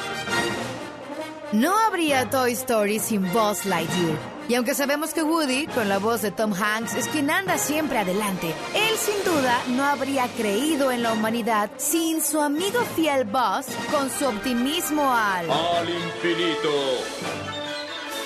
No 1.52 1.78
habría 1.78 2.30
Toy 2.30 2.54
Story 2.54 3.00
sin 3.00 3.32
Buzz 3.32 3.66
Lightyear. 3.66 4.18
Y 4.48 4.56
aunque 4.56 4.76
sabemos 4.76 5.14
que 5.14 5.24
Woody, 5.24 5.68
con 5.68 5.90
la 5.90 5.98
voz 5.98 6.22
de 6.22 6.32
Tom 6.32 6.54
Hanks, 6.54 6.96
es 6.96 7.08
quien 7.08 7.30
anda 7.30 7.58
siempre 7.58 7.98
adelante, 7.98 8.54
él 8.74 8.98
sin 8.98 9.24
duda 9.24 9.60
no 9.70 9.84
habría 9.84 10.28
creído 10.28 10.92
en 10.92 11.02
la 11.02 11.14
humanidad 11.14 11.72
sin 11.78 12.22
su 12.22 12.42
amigo 12.42 12.82
fiel 12.96 13.26
Buzz, 13.26 13.68
con 13.92 14.10
su 14.12 14.26
optimismo 14.26 15.12
al... 15.12 15.50
Al 15.50 15.90
infinito. 15.90 16.70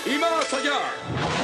Y 0.06 0.18
más 0.18 0.54
allá. 0.54 1.39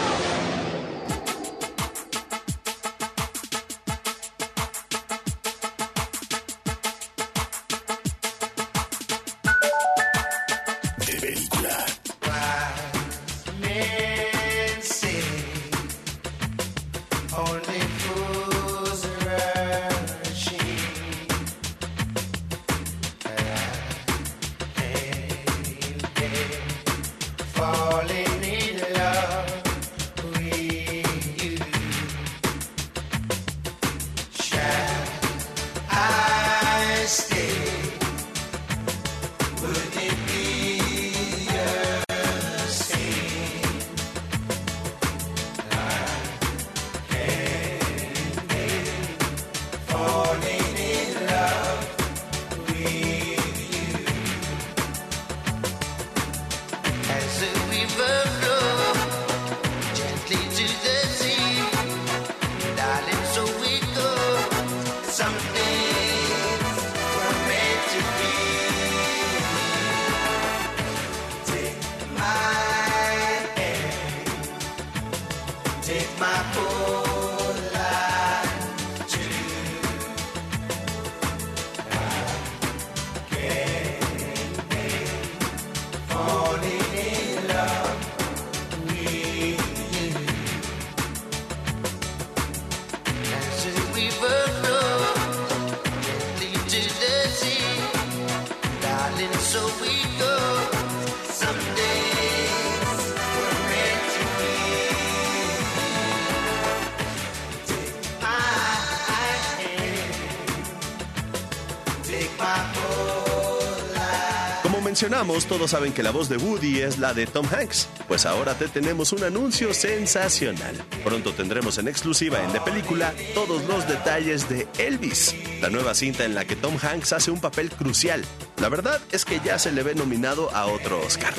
Todos 115.48 115.72
saben 115.72 115.92
que 115.92 116.04
la 116.04 116.12
voz 116.12 116.30
de 116.30 116.38
Woody 116.38 116.80
es 116.80 117.00
la 117.00 117.14
de 117.14 117.28
Tom 117.28 117.46
Hanks. 117.52 117.90
Pues 118.08 118.25
ahora 118.25 118.54
te 118.54 118.70
tenemos 118.70 119.12
un 119.12 119.24
anuncio 119.24 119.74
sensacional. 119.74 120.75
Pronto 121.04 121.34
tendremos 121.34 121.78
en 121.78 121.90
exclusiva 121.90 122.42
en 122.42 122.54
de 122.54 122.62
película 122.62 123.14
todos 123.34 123.66
los 123.66 123.86
detalles 123.90 124.48
de 124.48 124.68
Elvis, 124.78 125.36
la 125.62 125.70
nueva 125.70 125.96
cinta 125.96 126.24
en 126.24 126.34
la 126.34 126.46
que 126.46 126.56
Tom 126.56 126.78
Hanks 126.82 127.12
hace 127.12 127.30
un 127.30 127.42
papel 127.42 127.72
crucial. 127.72 128.24
La 128.62 128.70
verdad 128.70 129.02
es 129.12 129.25
que 129.25 129.42
ya 129.44 129.60
se 129.60 129.74
le 129.74 129.84
ve 129.84 129.96
nominado 129.96 130.50
a 130.56 130.66
otro 130.68 131.02
Oscar. 131.02 131.34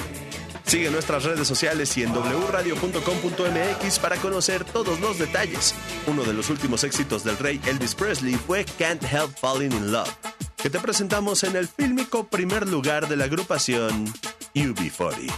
Sigue 0.66 0.90
nuestras 0.90 1.24
redes 1.24 1.48
sociales 1.48 1.96
y 1.96 2.02
en 2.02 2.12
wradio.com.mx 2.12 3.98
para 4.00 4.16
conocer 4.16 4.64
todos 4.64 5.00
los 5.00 5.18
detalles. 5.18 5.74
Uno 6.06 6.24
de 6.24 6.34
los 6.34 6.50
últimos 6.50 6.84
éxitos 6.84 7.24
del 7.24 7.38
rey 7.38 7.60
Elvis 7.66 7.94
Presley 7.94 8.34
fue 8.34 8.66
Can't 8.78 9.02
Help 9.04 9.34
Falling 9.38 9.72
in 9.72 9.92
Love, 9.92 10.12
que 10.56 10.68
te 10.68 10.78
presentamos 10.78 11.42
en 11.44 11.56
el 11.56 11.68
fílmico 12.06 12.26
primer 12.28 12.68
lugar 12.68 13.08
de 13.08 13.16
la 13.16 13.24
agrupación 13.24 14.06
UB40. 14.54 15.32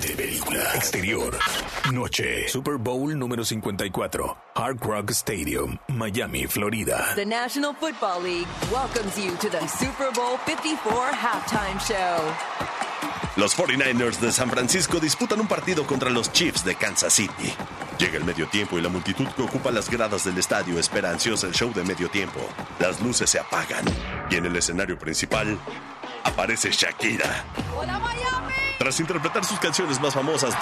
De 0.00 0.16
película. 0.16 0.74
Exterior. 0.74 1.57
Noche. 1.92 2.48
Super 2.48 2.76
Bowl 2.78 3.18
número 3.18 3.44
54. 3.44 4.36
Hard 4.56 4.80
Rock 4.80 5.10
Stadium, 5.10 5.78
Miami, 5.88 6.46
Florida. 6.46 7.12
The 7.14 7.26
National 7.26 7.74
Football 7.74 8.22
League 8.22 8.48
welcomes 8.70 9.16
you 9.16 9.36
to 9.36 9.48
the 9.48 9.66
Super 9.68 10.10
Bowl 10.14 10.38
54 10.46 11.10
halftime 11.12 11.78
show. 11.80 12.18
Los 13.36 13.56
49ers 13.56 14.18
de 14.20 14.32
San 14.32 14.50
Francisco 14.50 14.98
disputan 14.98 15.40
un 15.40 15.46
partido 15.46 15.86
contra 15.86 16.10
los 16.10 16.32
Chiefs 16.32 16.64
de 16.64 16.74
Kansas 16.74 17.12
City. 17.12 17.52
Llega 17.98 18.18
el 18.18 18.24
medio 18.24 18.48
tiempo 18.48 18.78
y 18.78 18.82
la 18.82 18.88
multitud 18.88 19.26
que 19.36 19.42
ocupa 19.42 19.70
las 19.70 19.88
gradas 19.88 20.24
del 20.24 20.38
estadio 20.38 20.78
espera 20.78 21.10
ansiosa 21.10 21.46
el 21.46 21.52
show 21.52 21.72
de 21.72 21.84
medio 21.84 22.08
tiempo. 22.08 22.40
Las 22.80 23.00
luces 23.00 23.30
se 23.30 23.38
apagan 23.38 23.84
y 24.30 24.36
en 24.36 24.46
el 24.46 24.56
escenario 24.56 24.98
principal 24.98 25.56
aparece 26.24 26.70
Shakira. 26.72 27.44
¡Hola, 27.76 27.98
Miami! 27.98 28.54
Tras 28.78 28.98
interpretar 29.00 29.44
sus 29.44 29.58
canciones 29.58 30.00
más 30.00 30.14
famosas, 30.14 30.54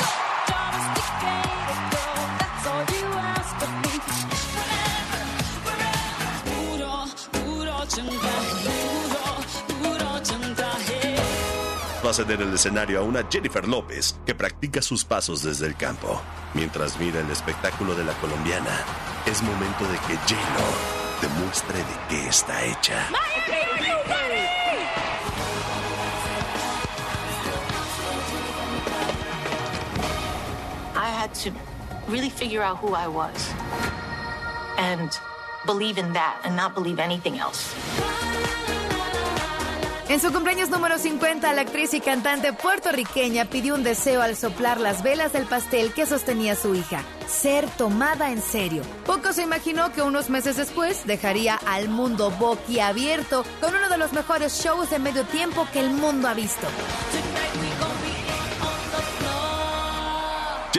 va 12.06 12.10
a 12.10 12.14
ceder 12.14 12.40
el 12.40 12.54
escenario 12.54 13.00
a 13.00 13.02
una 13.02 13.26
Jennifer 13.28 13.66
López 13.66 14.14
que 14.24 14.32
practica 14.32 14.80
sus 14.80 15.04
pasos 15.04 15.42
desde 15.42 15.66
el 15.66 15.76
campo. 15.76 16.22
Mientras 16.54 17.00
mira 17.00 17.18
el 17.18 17.28
espectáculo 17.32 17.96
de 17.96 18.04
la 18.04 18.12
colombiana, 18.20 18.70
es 19.26 19.42
momento 19.42 19.84
de 19.88 19.98
que 20.06 20.16
J-Lo 20.18 21.26
demuestre 21.28 21.78
de 21.78 21.84
qué 22.08 22.28
está 22.28 22.64
hecha. 22.64 23.08
I 30.94 31.10
had 31.10 31.34
to 31.42 31.50
really 32.06 32.30
figure 32.30 32.62
out 32.62 32.78
who 32.78 32.94
I 32.94 33.08
was 33.08 33.52
and 34.78 35.10
believe 35.66 35.98
in 35.98 36.12
that 36.12 36.40
and 36.44 36.54
not 36.54 36.72
believe 36.72 37.00
anything 37.00 37.40
else. 37.40 37.74
En 40.16 40.22
su 40.22 40.32
cumpleaños 40.32 40.70
número 40.70 40.96
50, 40.96 41.52
la 41.52 41.60
actriz 41.60 41.92
y 41.92 42.00
cantante 42.00 42.54
puertorriqueña 42.54 43.44
pidió 43.44 43.74
un 43.74 43.82
deseo 43.82 44.22
al 44.22 44.34
soplar 44.34 44.80
las 44.80 45.02
velas 45.02 45.34
del 45.34 45.44
pastel 45.44 45.92
que 45.92 46.06
sostenía 46.06 46.56
su 46.56 46.74
hija, 46.74 47.04
ser 47.26 47.68
tomada 47.76 48.30
en 48.30 48.40
serio. 48.40 48.82
Poco 49.04 49.34
se 49.34 49.42
imaginó 49.42 49.92
que 49.92 50.00
unos 50.00 50.30
meses 50.30 50.56
después 50.56 51.06
dejaría 51.06 51.56
al 51.66 51.90
mundo 51.90 52.30
boquiabierto 52.30 53.44
con 53.60 53.74
uno 53.74 53.90
de 53.90 53.98
los 53.98 54.14
mejores 54.14 54.54
shows 54.54 54.88
de 54.88 54.98
medio 54.98 55.24
tiempo 55.24 55.68
que 55.70 55.80
el 55.80 55.90
mundo 55.90 56.28
ha 56.28 56.32
visto. 56.32 56.66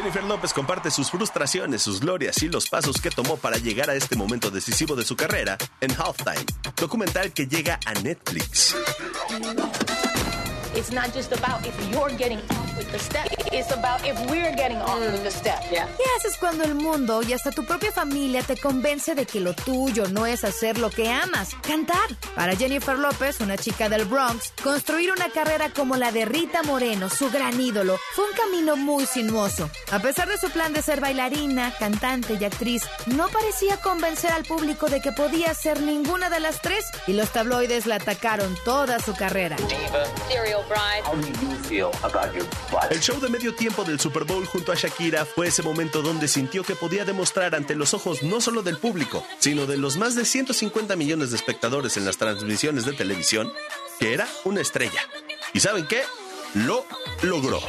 Jennifer 0.07 0.23
López 0.23 0.53
comparte 0.53 0.89
sus 0.89 1.11
frustraciones, 1.11 1.81
sus 1.81 1.99
glorias 1.99 2.41
y 2.41 2.47
los 2.47 2.69
pasos 2.69 3.01
que 3.01 3.09
tomó 3.09 3.35
para 3.35 3.57
llegar 3.57 3.89
a 3.89 3.93
este 3.93 4.15
momento 4.15 4.49
decisivo 4.49 4.95
de 4.95 5.03
su 5.03 5.17
carrera 5.17 5.57
en 5.81 5.91
Halftime, 5.91 6.45
documental 6.77 7.33
que 7.33 7.45
llega 7.45 7.77
a 7.85 7.93
Netflix. 7.95 8.73
It's 13.51 13.71
about 13.71 14.05
if 14.05 14.19
we're 14.29 14.53
getting 14.55 14.77
off 14.77 14.99
with 14.99 15.23
the 15.23 15.31
step. 15.31 15.61
Yeah. 15.71 15.87
¿Qué 15.95 16.03
haces 16.17 16.37
cuando 16.37 16.65
el 16.65 16.75
mundo 16.75 17.21
y 17.23 17.31
hasta 17.31 17.51
tu 17.51 17.65
propia 17.65 17.91
familia 17.91 18.43
te 18.43 18.57
convence 18.57 19.15
de 19.15 19.25
que 19.25 19.39
lo 19.39 19.53
tuyo 19.53 20.07
no 20.09 20.25
es 20.25 20.43
hacer 20.43 20.77
lo 20.77 20.89
que 20.89 21.09
amas? 21.09 21.55
Cantar. 21.61 22.07
Para 22.35 22.55
Jennifer 22.55 22.97
López, 22.97 23.39
una 23.39 23.57
chica 23.57 23.87
del 23.87 24.05
Bronx, 24.05 24.51
construir 24.61 25.11
una 25.11 25.29
carrera 25.29 25.69
como 25.69 25.95
la 25.95 26.11
de 26.11 26.25
Rita 26.25 26.61
Moreno, 26.63 27.09
su 27.09 27.29
gran 27.31 27.59
ídolo, 27.59 27.97
fue 28.15 28.25
un 28.25 28.35
camino 28.35 28.75
muy 28.75 29.05
sinuoso. 29.05 29.69
A 29.91 29.99
pesar 29.99 30.27
de 30.27 30.37
su 30.37 30.49
plan 30.49 30.73
de 30.73 30.81
ser 30.81 30.99
bailarina, 30.99 31.73
cantante 31.79 32.37
y 32.39 32.43
actriz, 32.43 32.83
no 33.05 33.29
parecía 33.29 33.77
convencer 33.77 34.31
al 34.31 34.43
público 34.43 34.87
de 34.87 34.99
que 34.99 35.13
podía 35.13 35.53
ser 35.53 35.81
ninguna 35.81 36.29
de 36.29 36.41
las 36.41 36.61
tres 36.61 36.85
y 37.07 37.13
los 37.13 37.29
tabloides 37.29 37.85
la 37.85 37.95
atacaron 37.95 38.57
toda 38.65 38.99
su 38.99 39.15
carrera. 39.15 39.55
El 42.89 42.99
show 42.99 43.19
de 43.19 43.36
medio 43.37 43.53
tiempo 43.53 43.83
del 43.83 43.99
Super 43.99 44.23
Bowl 44.23 44.47
junto 44.47 44.71
a 44.71 44.75
Shakira 44.75 45.23
fue 45.23 45.49
ese 45.49 45.61
momento 45.61 46.01
donde 46.01 46.27
sintió 46.27 46.63
que 46.63 46.73
podía 46.73 47.05
demostrar 47.05 47.53
ante 47.53 47.75
los 47.75 47.93
ojos 47.93 48.23
no 48.23 48.41
solo 48.41 48.63
del 48.63 48.79
público, 48.79 49.23
sino 49.37 49.67
de 49.67 49.77
los 49.77 49.95
más 49.95 50.15
de 50.15 50.25
150 50.25 50.95
millones 50.95 51.29
de 51.29 51.35
espectadores 51.35 51.97
en 51.97 52.05
las 52.05 52.17
transmisiones 52.17 52.83
de 52.85 52.93
televisión, 52.93 53.53
que 53.99 54.15
era 54.15 54.27
una 54.43 54.61
estrella. 54.61 55.01
¿Y 55.53 55.59
saben 55.59 55.85
qué? 55.85 56.01
Lo 56.55 56.83
logró. 57.21 57.59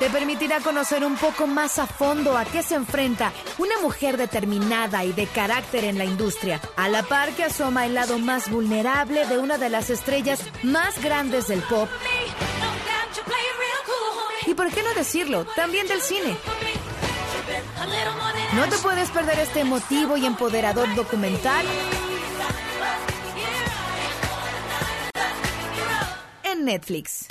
Te 0.00 0.10
permitirá 0.10 0.58
conocer 0.58 1.04
un 1.04 1.14
poco 1.14 1.46
más 1.46 1.78
a 1.78 1.86
fondo 1.86 2.36
a 2.36 2.44
qué 2.44 2.64
se 2.64 2.74
enfrenta 2.74 3.32
una 3.58 3.78
mujer 3.80 4.16
determinada 4.16 5.04
y 5.04 5.12
de 5.12 5.28
carácter 5.28 5.84
en 5.84 5.98
la 5.98 6.04
industria, 6.04 6.60
a 6.74 6.88
la 6.88 7.04
par 7.04 7.30
que 7.30 7.44
asoma 7.44 7.86
el 7.86 7.94
lado 7.94 8.18
más 8.18 8.50
vulnerable 8.50 9.24
de 9.26 9.38
una 9.38 9.56
de 9.56 9.70
las 9.70 9.88
estrellas 9.88 10.40
más 10.64 11.00
grandes 11.00 11.46
del 11.46 11.60
pop. 11.60 11.88
Y 14.46 14.54
por 14.54 14.68
qué 14.72 14.82
no 14.82 14.92
decirlo, 14.94 15.44
también 15.54 15.86
del 15.86 16.00
cine. 16.00 16.36
No 18.54 18.68
te 18.68 18.78
puedes 18.78 19.10
perder 19.10 19.38
este 19.38 19.60
emotivo 19.60 20.16
y 20.16 20.26
empoderador 20.26 20.92
documental 20.96 21.64
en 26.42 26.64
Netflix. 26.64 27.26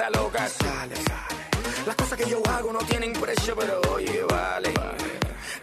Esa 0.00 0.10
loca 0.10 0.48
sale. 0.48 0.94
Las 1.86 1.94
cosas 1.94 2.18
que 2.18 2.30
yo 2.30 2.42
hago 2.48 2.72
no 2.72 2.78
tienen 2.80 3.12
precio, 3.12 3.54
pero 3.54 3.80
oye, 3.92 4.22
vale. 4.28 4.72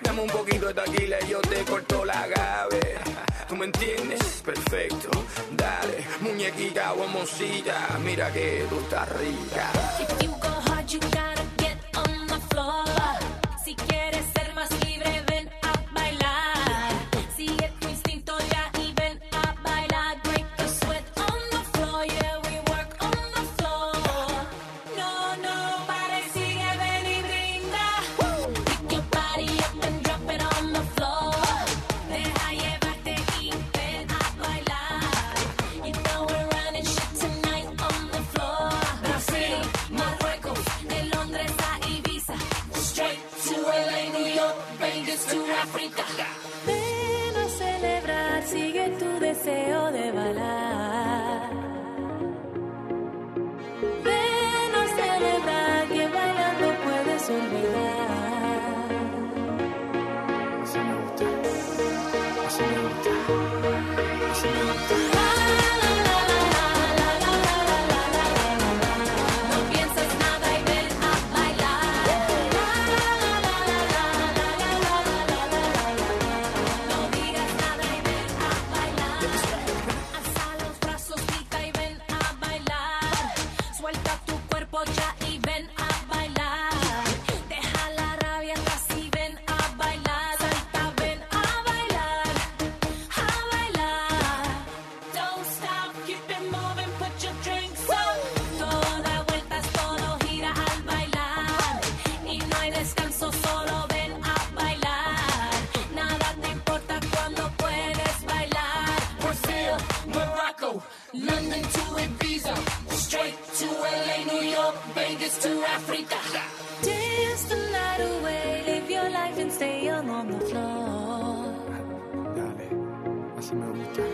Dame 0.02 0.22
un 0.22 0.30
poquito 0.30 0.68
de 0.68 0.74
tequila 0.76 1.18
y 1.22 1.30
yo 1.30 1.42
te 1.42 1.64
corto 1.64 2.06
la 2.06 2.28
gave. 2.28 3.00
¿Tú 3.48 3.56
me 3.56 3.66
entiendes? 3.66 4.22
Perfecto. 4.46 5.10
Dale, 5.52 6.06
muñequita 6.22 6.94
o 6.94 7.08
mocita, 7.08 7.98
mira 8.04 8.32
que 8.32 8.66
tú 8.70 8.80
estás 8.80 9.10
rica. 9.18 9.72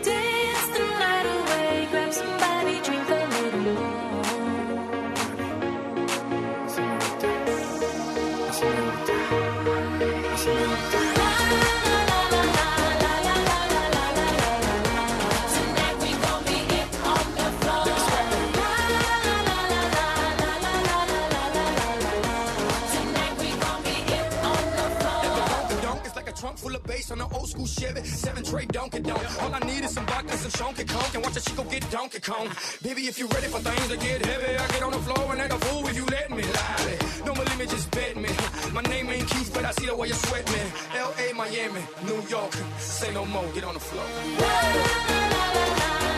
Dance 0.04 0.66
the 0.68 0.80
night 0.80 1.26
away, 1.38 1.88
grab 1.90 2.12
somebody, 2.12 2.78
drink 2.82 3.08
a 3.08 3.23
school 27.84 27.94
Chevy. 27.94 28.08
Seven 28.08 28.44
tray 28.44 28.66
Donkey 28.66 29.00
Donk. 29.00 29.42
All 29.42 29.54
I 29.54 29.60
need 29.60 29.84
is 29.84 29.92
some 29.92 30.06
vodka, 30.06 30.36
some 30.36 30.50
Shonky 30.50 30.88
Kong. 30.88 31.04
And 31.14 31.22
watch 31.22 31.36
a 31.36 31.40
chico 31.40 31.64
get 31.64 31.88
Donkey 31.90 32.20
Kong. 32.20 32.48
Baby, 32.82 33.06
if 33.06 33.18
you 33.18 33.26
ready 33.28 33.48
for 33.48 33.60
things 33.60 33.88
to 33.88 33.96
get 33.96 34.24
heavy, 34.24 34.56
I 34.56 34.66
get 34.68 34.82
on 34.82 34.92
the 34.92 34.98
floor 34.98 35.32
and 35.32 35.40
act 35.40 35.52
a 35.52 35.58
fool 35.66 35.86
if 35.88 35.96
you 35.96 36.06
let 36.06 36.30
me. 36.30 36.42
Lie. 36.42 36.98
Don't 37.24 37.36
believe 37.36 37.58
me, 37.58 37.66
just 37.66 37.90
bet 37.90 38.16
me. 38.16 38.30
My 38.72 38.82
name 38.82 39.10
ain't 39.10 39.28
Keith, 39.28 39.50
but 39.54 39.64
I 39.64 39.72
see 39.72 39.86
the 39.86 39.96
way 39.96 40.08
you 40.08 40.14
sweat 40.14 40.46
me. 40.52 40.60
L.A., 40.96 41.34
Miami, 41.34 41.80
New 42.04 42.22
York. 42.28 42.52
Say 42.78 43.12
no 43.12 43.24
more, 43.24 43.46
get 43.54 43.64
on 43.64 43.74
the 43.74 43.80
floor. 43.80 44.04
Tonight 44.34 46.13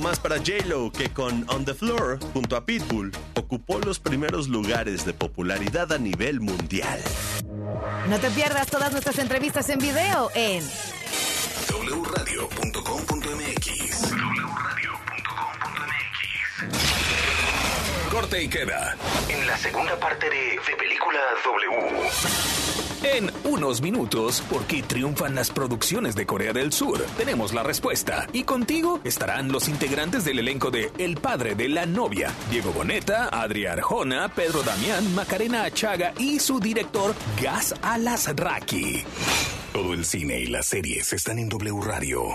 Más 0.00 0.20
para 0.20 0.36
J-Lo 0.36 0.92
que 0.92 1.10
con 1.10 1.44
On 1.50 1.64
the 1.64 1.74
Floor, 1.74 2.20
junto 2.32 2.56
a 2.56 2.64
Pitbull, 2.64 3.10
ocupó 3.34 3.78
los 3.80 3.98
primeros 3.98 4.48
lugares 4.48 5.04
de 5.04 5.12
popularidad 5.12 5.92
a 5.92 5.98
nivel 5.98 6.40
mundial. 6.40 7.00
No 8.08 8.18
te 8.18 8.30
pierdas 8.30 8.68
todas 8.68 8.92
nuestras 8.92 9.18
entrevistas 9.18 9.68
en 9.70 9.78
video 9.80 10.30
en 10.34 10.62
wradio.com.mx 11.68 13.17
Corte 18.20 18.42
y 18.42 18.48
queda. 18.48 18.96
En 19.28 19.46
la 19.46 19.56
segunda 19.56 19.96
parte 20.00 20.28
de, 20.28 20.36
de 20.36 20.76
Película 20.76 21.20
W. 21.44 22.08
En 23.04 23.30
unos 23.44 23.80
minutos, 23.80 24.40
¿por 24.50 24.64
qué 24.64 24.82
triunfan 24.82 25.36
las 25.36 25.52
producciones 25.52 26.16
de 26.16 26.26
Corea 26.26 26.52
del 26.52 26.72
Sur? 26.72 27.00
Tenemos 27.16 27.54
la 27.54 27.62
respuesta. 27.62 28.26
Y 28.32 28.42
contigo 28.42 28.98
estarán 29.04 29.52
los 29.52 29.68
integrantes 29.68 30.24
del 30.24 30.40
elenco 30.40 30.72
de 30.72 30.90
El 30.98 31.18
padre 31.18 31.54
de 31.54 31.68
la 31.68 31.86
novia, 31.86 32.32
Diego 32.50 32.72
Boneta, 32.72 33.28
Adria 33.28 33.74
Arjona, 33.74 34.28
Pedro 34.34 34.64
Damián, 34.64 35.14
Macarena 35.14 35.62
Achaga 35.62 36.12
y 36.18 36.40
su 36.40 36.58
director 36.58 37.14
Gas 37.40 37.72
Alasraki. 37.82 39.04
Todo 39.72 39.94
el 39.94 40.04
cine 40.04 40.40
y 40.40 40.46
las 40.46 40.66
series 40.66 41.12
están 41.12 41.38
en 41.38 41.48
W 41.48 41.80
Radio. 41.84 42.34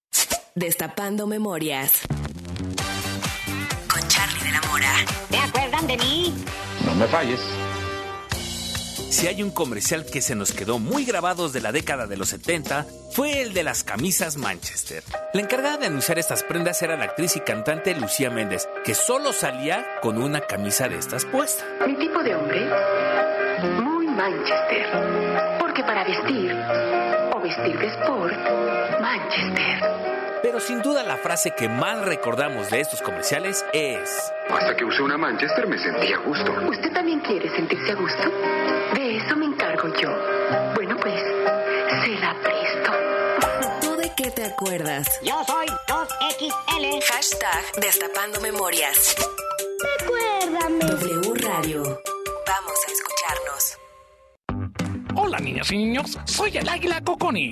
Destapando 0.55 1.27
memorias. 1.27 2.01
Con 3.89 4.05
Charlie 4.09 4.43
de 4.43 4.51
la 4.51 4.61
Mora. 4.69 4.91
¿Te 5.29 5.37
acuerdan 5.37 5.87
de 5.87 5.95
mí? 5.95 6.33
No 6.85 6.93
me 6.95 7.07
falles. 7.07 7.39
Si 9.09 9.27
hay 9.27 9.43
un 9.43 9.51
comercial 9.51 10.05
que 10.05 10.21
se 10.21 10.35
nos 10.35 10.51
quedó 10.51 10.77
muy 10.77 11.05
grabados 11.05 11.53
de 11.53 11.61
la 11.61 11.71
década 11.71 12.05
de 12.05 12.17
los 12.17 12.27
70, 12.29 12.85
fue 13.11 13.41
el 13.41 13.53
de 13.53 13.63
las 13.63 13.85
camisas 13.85 14.35
Manchester. 14.35 15.03
La 15.33 15.39
encargada 15.39 15.77
de 15.77 15.85
anunciar 15.85 16.19
estas 16.19 16.43
prendas 16.43 16.81
era 16.81 16.97
la 16.97 17.05
actriz 17.05 17.37
y 17.37 17.39
cantante 17.39 17.95
Lucía 17.95 18.29
Méndez, 18.29 18.67
que 18.83 18.93
solo 18.93 19.31
salía 19.31 19.85
con 20.01 20.21
una 20.21 20.41
camisa 20.41 20.89
de 20.89 20.97
estas 20.97 21.23
puesta. 21.23 21.63
Mi 21.87 21.95
tipo 21.95 22.21
de 22.23 22.35
hombre, 22.35 22.69
muy 23.81 24.05
Manchester. 24.05 25.57
Porque 25.59 25.81
para 25.83 26.03
vestir 26.03 26.51
o 27.33 27.39
vestir 27.39 27.79
de 27.79 27.87
sport, 27.87 28.33
Manchester. 28.99 30.30
Pero 30.41 30.59
sin 30.59 30.81
duda 30.81 31.03
la 31.03 31.17
frase 31.17 31.51
que 31.51 31.69
más 31.69 32.03
recordamos 32.03 32.69
de 32.69 32.79
estos 32.79 33.01
comerciales 33.01 33.63
es... 33.73 34.33
Hasta 34.49 34.75
que 34.75 34.83
usé 34.83 35.03
una 35.03 35.17
Manchester 35.17 35.67
me 35.67 35.77
sentí 35.77 36.11
a 36.11 36.17
gusto. 36.17 36.51
¿Usted 36.67 36.91
también 36.91 37.19
quiere 37.19 37.47
sentirse 37.55 37.91
a 37.91 37.95
gusto? 37.95 38.29
De 38.95 39.17
eso 39.17 39.35
me 39.35 39.45
encargo 39.45 39.93
yo. 39.95 40.09
Bueno, 40.73 40.97
pues, 40.99 41.13
se 42.03 42.09
la 42.19 42.35
presto. 42.41 42.91
¿Tú 43.81 43.95
de 43.97 44.11
qué 44.17 44.31
te 44.31 44.45
acuerdas? 44.45 45.07
Yo 45.23 45.43
soy 45.45 45.67
2XL. 45.87 47.03
Hashtag 47.03 47.63
Destapando 47.79 48.41
Memorias. 48.41 49.15
Recuérdame. 49.99 50.79
W 50.79 51.33
Radio. 51.35 51.83
Vamos 52.47 52.79
a 52.87 52.91
escucharnos. 52.91 53.77
Hola 55.15 55.39
niñas 55.39 55.71
y 55.71 55.77
niños, 55.77 56.17
soy 56.25 56.57
el 56.57 56.67
Águila 56.67 57.01
Coconi. 57.03 57.51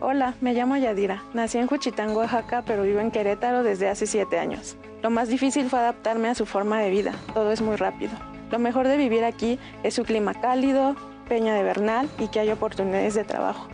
Hola, 0.00 0.36
me 0.40 0.54
llamo 0.54 0.76
Yadira. 0.76 1.24
Nací 1.34 1.58
en 1.58 1.66
Juchitán, 1.66 2.14
Oaxaca, 2.14 2.62
pero 2.64 2.84
vivo 2.84 3.00
en 3.00 3.10
Querétaro 3.10 3.64
desde 3.64 3.88
hace 3.88 4.06
siete 4.06 4.38
años. 4.38 4.76
Lo 5.02 5.10
más 5.10 5.28
difícil 5.28 5.68
fue 5.68 5.80
adaptarme 5.80 6.28
a 6.28 6.36
su 6.36 6.46
forma 6.46 6.80
de 6.80 6.88
vida. 6.88 7.12
Todo 7.34 7.50
es 7.50 7.60
muy 7.60 7.74
rápido. 7.74 8.12
Lo 8.52 8.60
mejor 8.60 8.86
de 8.86 8.96
vivir 8.96 9.24
aquí 9.24 9.58
es 9.82 9.94
su 9.94 10.04
clima 10.04 10.34
cálido, 10.34 10.94
peña 11.28 11.52
de 11.54 11.64
Bernal 11.64 12.08
y 12.20 12.28
que 12.28 12.38
hay 12.38 12.50
oportunidades 12.50 13.14
de 13.14 13.24
trabajo. 13.24 13.66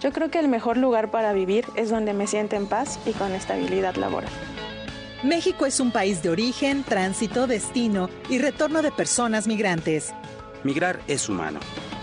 Yo 0.00 0.12
creo 0.12 0.30
que 0.30 0.38
el 0.38 0.48
mejor 0.48 0.78
lugar 0.78 1.10
para 1.10 1.34
vivir 1.34 1.66
es 1.74 1.90
donde 1.90 2.14
me 2.14 2.26
siento 2.26 2.56
en 2.56 2.66
paz 2.66 2.98
y 3.04 3.12
con 3.12 3.32
estabilidad 3.32 3.96
laboral. 3.96 4.30
México 5.24 5.66
es 5.66 5.78
un 5.78 5.90
país 5.90 6.22
de 6.22 6.30
origen, 6.30 6.84
tránsito, 6.84 7.46
destino 7.46 8.08
y 8.30 8.38
retorno 8.38 8.80
de 8.80 8.92
personas 8.92 9.46
migrantes. 9.46 10.14
Migrar 10.64 11.00
es 11.06 11.28
humano. 11.28 11.60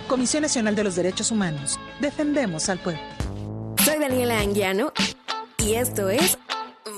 Comisión 0.08 0.44
Nacional 0.44 0.76
de 0.76 0.84
los 0.84 0.96
Derechos 0.96 1.32
Humanos. 1.32 1.80
Defendemos 2.00 2.70
al 2.70 2.78
pueblo. 2.78 3.13
Soy 3.94 4.02
Daniela 4.02 4.40
Anguiano 4.40 4.92
y 5.60 5.76
esto 5.76 6.10
es 6.10 6.40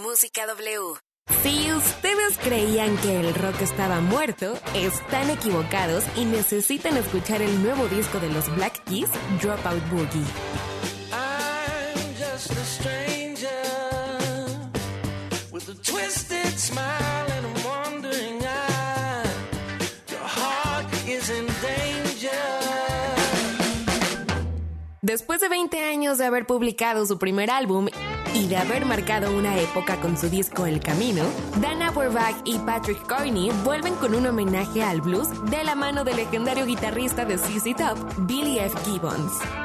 Música 0.02 0.48
W. 0.48 0.98
Si 1.44 1.74
ustedes 1.74 2.38
creían 2.42 2.96
que 3.00 3.20
el 3.20 3.36
rock 3.36 3.64
estaba 3.64 4.00
muerto, 4.00 4.58
están 4.74 5.30
equivocados 5.30 6.06
y 6.16 6.24
necesitan 6.24 6.96
escuchar 6.96 7.42
el 7.42 7.62
nuevo 7.62 7.90
disco 7.90 8.22
de 8.22 8.30
los 8.30 8.50
Black 8.56 8.82
Keys, 8.86 9.10
Dropout 9.42 9.84
Boogie. 9.92 10.24
Después 25.06 25.40
de 25.40 25.50
20 25.50 25.84
años 25.84 26.18
de 26.18 26.26
haber 26.26 26.48
publicado 26.48 27.06
su 27.06 27.20
primer 27.20 27.52
álbum 27.52 27.90
y 28.34 28.48
de 28.48 28.58
haber 28.58 28.88
marcado 28.88 29.38
una 29.38 29.56
época 29.60 30.02
con 30.02 30.18
su 30.18 30.30
disco 30.30 30.66
El 30.66 30.80
Camino, 30.80 31.24
Dan 31.62 31.84
Auerbach 31.84 32.36
y 32.44 32.58
Patrick 32.58 33.06
Carney 33.06 33.52
vuelven 33.64 33.94
con 33.98 34.16
un 34.16 34.26
homenaje 34.26 34.82
al 34.82 35.02
blues 35.02 35.28
de 35.52 35.64
la 35.64 35.76
mano 35.76 36.06
del 36.06 36.16
legendario 36.16 36.66
guitarrista 36.66 37.24
de 37.24 37.38
ZZ 37.38 37.76
Top, 37.78 38.00
Billy 38.26 38.58
F. 38.58 38.76
Gibbons. 38.84 39.65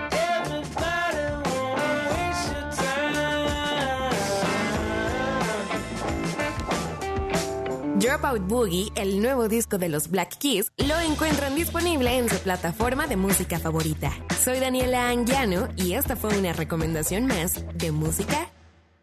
Dropout 8.00 8.40
Boogie, 8.48 8.90
el 8.96 9.20
nuevo 9.20 9.46
disco 9.46 9.76
de 9.76 9.90
los 9.90 10.08
Black 10.08 10.38
Keys, 10.38 10.72
lo 10.78 10.98
encuentran 11.00 11.54
disponible 11.54 12.16
en 12.16 12.30
su 12.30 12.38
plataforma 12.38 13.06
de 13.06 13.16
música 13.16 13.58
favorita. 13.58 14.10
Soy 14.42 14.58
Daniela 14.58 15.10
Anguiano 15.10 15.68
y 15.76 15.92
esta 15.92 16.16
fue 16.16 16.34
una 16.38 16.54
recomendación 16.54 17.26
más 17.26 17.62
de 17.74 17.92
Música 17.92 18.48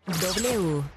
W. 0.07 0.96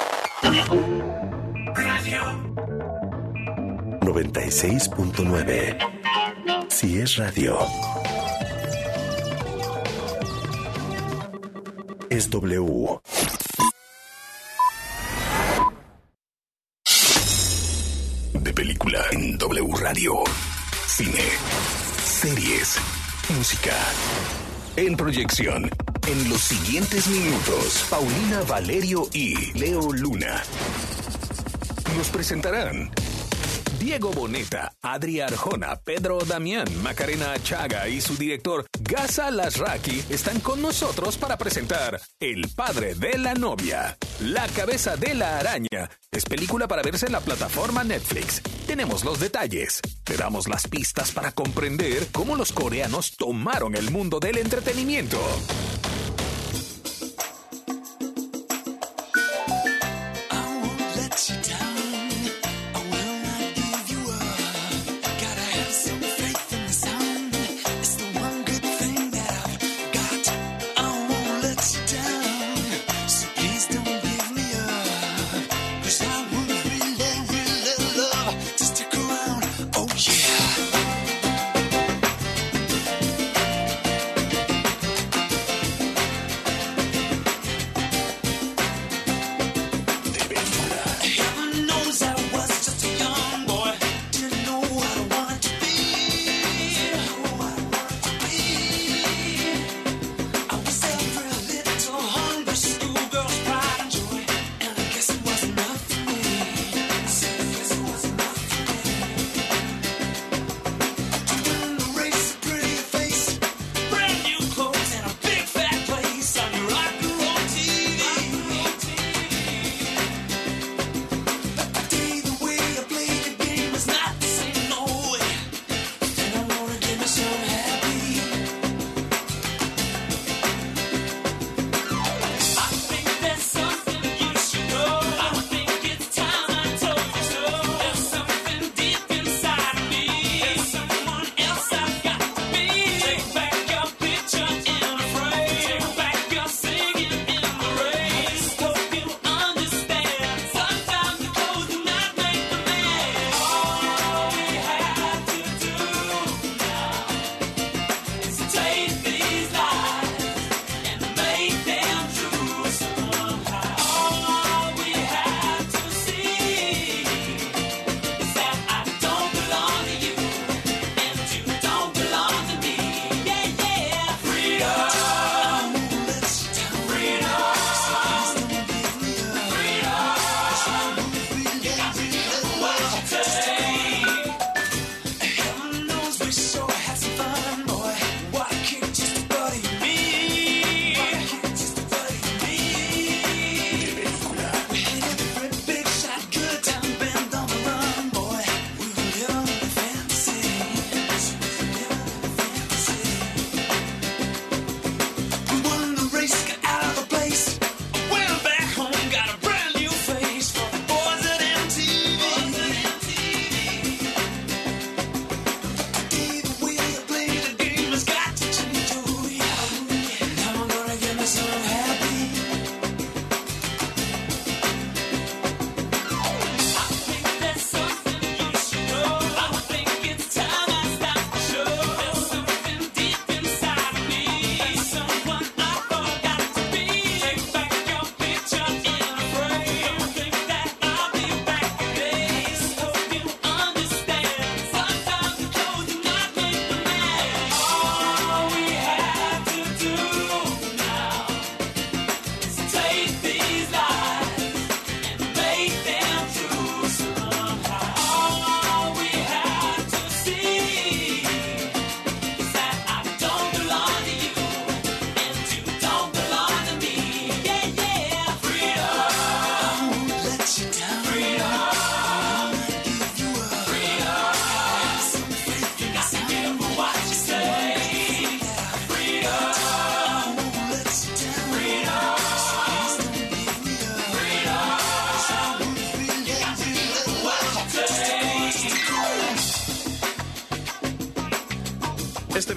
Radio 0.41 0.63
96.9. 4.01 5.77
Si 6.67 6.99
es 6.99 7.17
radio, 7.17 7.59
es 12.09 12.27
W. 12.31 12.99
De 18.33 18.53
película 18.53 18.99
en 19.11 19.37
W 19.37 19.75
Radio. 19.79 20.23
Cine, 20.87 21.21
series, 22.03 22.79
música. 23.37 23.75
En 24.75 24.97
proyección, 24.97 25.69
en 26.07 26.29
los 26.29 26.41
siguientes 26.41 27.07
minutos, 27.07 27.85
Paulina 27.89 28.41
Valerio 28.47 29.07
y 29.13 29.51
Leo 29.57 29.91
Luna 29.91 30.43
nos 31.97 32.09
presentarán 32.09 32.89
Diego 33.79 34.11
Boneta, 34.11 34.73
Adri 34.81 35.21
Arjona, 35.21 35.75
Pedro 35.75 36.19
Damián, 36.19 36.67
Macarena 36.83 37.33
Chaga 37.41 37.87
y 37.89 37.99
su 37.99 38.15
director 38.15 38.65
Gaza 38.79 39.31
Lasraki 39.31 40.03
están 40.09 40.39
con 40.39 40.61
nosotros 40.61 41.17
para 41.17 41.37
presentar 41.37 41.99
El 42.19 42.47
padre 42.49 42.93
de 42.95 43.17
la 43.17 43.33
novia, 43.33 43.97
La 44.19 44.47
cabeza 44.49 44.97
de 44.97 45.15
la 45.15 45.39
araña. 45.39 45.89
Es 46.11 46.25
película 46.25 46.67
para 46.67 46.83
verse 46.83 47.07
en 47.07 47.13
la 47.13 47.21
plataforma 47.21 47.83
Netflix. 47.83 48.41
Tenemos 48.67 49.03
los 49.03 49.19
detalles. 49.19 49.81
Te 50.03 50.15
damos 50.15 50.47
las 50.47 50.67
pistas 50.67 51.11
para 51.11 51.31
comprender 51.31 52.07
cómo 52.11 52.35
los 52.35 52.51
coreanos 52.51 53.15
tomaron 53.17 53.75
el 53.75 53.89
mundo 53.89 54.19
del 54.19 54.37
entretenimiento. 54.37 55.19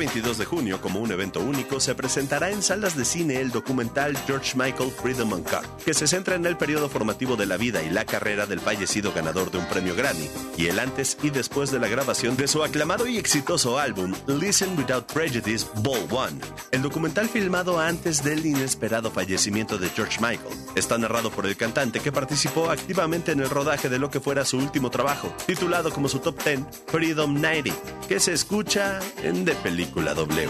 22 0.05 0.37
de 0.37 0.45
junio, 0.45 0.83
como 0.83 1.01
un 1.01 1.11
evento 1.13 1.41
único, 1.41 1.81
se 1.81 1.95
presentará 1.95 2.51
en 2.51 2.63
salas 2.63 2.95
de 2.95 3.07
cine 3.07 3.41
el 3.41 3.51
documental 3.51 4.15
George 4.27 4.53
Michael 4.55 4.91
Freedom 4.91 5.33
Uncut, 5.33 5.65
que 5.83 5.95
se 5.95 6.07
centra 6.07 6.35
en 6.35 6.45
el 6.45 6.59
periodo 6.59 6.91
formativo 6.91 7.37
de 7.37 7.47
la 7.47 7.57
vida 7.57 7.83
y 7.83 7.89
la 7.89 8.05
carrera 8.05 8.45
del 8.45 8.61
fallecido 8.61 9.15
ganador 9.15 9.51
de 9.51 9.57
un 9.57 9.65
premio 9.65 9.95
Grammy, 9.95 10.29
y 10.59 10.67
el 10.67 10.79
antes 10.79 11.17
y 11.23 11.31
después 11.31 11.71
de 11.71 11.79
la 11.79 11.89
grabación 11.89 12.37
de 12.37 12.49
su 12.49 12.63
aclamado 12.63 13.07
y 13.07 13.17
exitoso 13.17 13.79
álbum 13.79 14.13
Listen 14.27 14.77
Without 14.77 15.11
Prejudice 15.11 15.67
Ball 15.77 16.07
One. 16.11 16.39
El 16.71 16.83
documental 16.83 17.27
filmado 17.27 17.81
antes 17.81 18.23
del 18.23 18.45
inesperado 18.45 19.11
fallecimiento 19.11 19.79
de 19.79 19.89
George 19.89 20.21
Michael 20.21 20.55
está 20.75 20.99
narrado 20.99 21.31
por 21.31 21.47
el 21.47 21.57
cantante 21.57 22.01
que 22.01 22.13
participó 22.13 22.69
activamente 22.69 23.33
en 23.33 23.41
el 23.41 23.49
rodaje 23.49 23.89
de 23.89 23.99
lo 23.99 24.11
que 24.11 24.21
fuera 24.21 24.45
su 24.45 24.59
último 24.59 24.91
trabajo, 24.91 25.35
titulado 25.47 25.91
como 25.91 26.11
su 26.11 26.19
top 26.19 26.45
10 26.45 26.61
Freedom 26.89 27.41
90, 27.41 27.73
que 28.07 28.21
se 28.21 28.35
escucha 28.35 29.01
en 29.23 29.47
The 29.47 29.55
Película 29.55 29.94
W. 29.95 30.49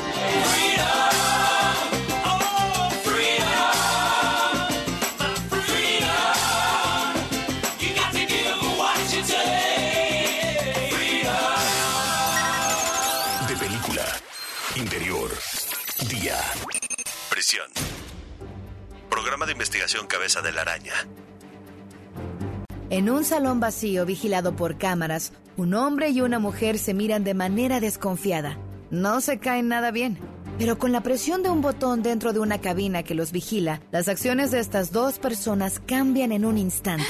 De 13.48 13.56
película. 13.56 14.02
Interior. 14.76 15.30
Día. 16.08 16.36
Prisión. 17.28 17.66
Programa 19.10 19.44
de 19.44 19.52
investigación 19.52 20.06
Cabeza 20.06 20.40
de 20.40 20.52
la 20.52 20.62
Araña. 20.62 20.94
En 22.90 23.10
un 23.10 23.24
salón 23.24 23.60
vacío 23.60 24.06
vigilado 24.06 24.56
por 24.56 24.78
cámaras, 24.78 25.32
un 25.56 25.74
hombre 25.74 26.08
y 26.10 26.20
una 26.20 26.38
mujer 26.38 26.78
se 26.78 26.94
miran 26.94 27.24
de 27.24 27.34
manera 27.34 27.80
desconfiada. 27.80 28.56
No 28.94 29.20
se 29.20 29.40
caen 29.40 29.66
nada 29.66 29.90
bien. 29.90 30.18
Pero 30.56 30.78
con 30.78 30.92
la 30.92 31.02
presión 31.02 31.42
de 31.42 31.50
un 31.50 31.60
botón 31.60 32.04
dentro 32.04 32.32
de 32.32 32.38
una 32.38 32.60
cabina 32.60 33.02
que 33.02 33.16
los 33.16 33.32
vigila, 33.32 33.80
las 33.90 34.06
acciones 34.06 34.52
de 34.52 34.60
estas 34.60 34.92
dos 34.92 35.18
personas 35.18 35.80
cambian 35.84 36.30
en 36.30 36.44
un 36.44 36.56
instante. 36.58 37.04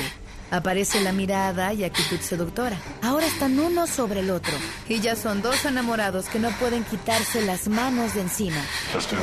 Aparece 0.51 1.03
la 1.03 1.13
mirada 1.13 1.75
y 1.75 1.85
actitud 1.85 2.19
seductora. 2.21 2.79
Ahora 3.03 3.27
están 3.27 3.59
uno 3.59 3.87
sobre 3.87 4.21
el 4.21 4.31
otro. 4.31 4.55
Y 4.89 5.01
ya 5.01 5.15
son 5.15 5.43
dos 5.43 5.63
enamorados 5.67 6.27
que 6.31 6.39
no 6.39 6.49
pueden 6.53 6.85
quitarse 6.85 7.45
las 7.45 7.69
manos 7.69 8.15
de 8.15 8.23
encima. 8.23 8.65
Let's 8.95 9.11
do. 9.11 9.19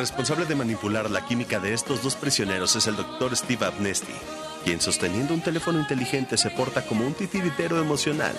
Responsable 0.00 0.46
de 0.46 0.54
manipular 0.54 1.10
la 1.10 1.26
química 1.26 1.60
de 1.60 1.74
estos 1.74 2.02
dos 2.02 2.16
prisioneros 2.16 2.74
es 2.74 2.86
el 2.86 2.96
doctor 2.96 3.36
Steve 3.36 3.66
Amnesty, 3.66 4.14
quien 4.64 4.80
sosteniendo 4.80 5.34
un 5.34 5.42
teléfono 5.42 5.78
inteligente 5.78 6.38
se 6.38 6.48
porta 6.48 6.86
como 6.86 7.06
un 7.06 7.12
titiritero 7.12 7.78
emocional 7.78 8.32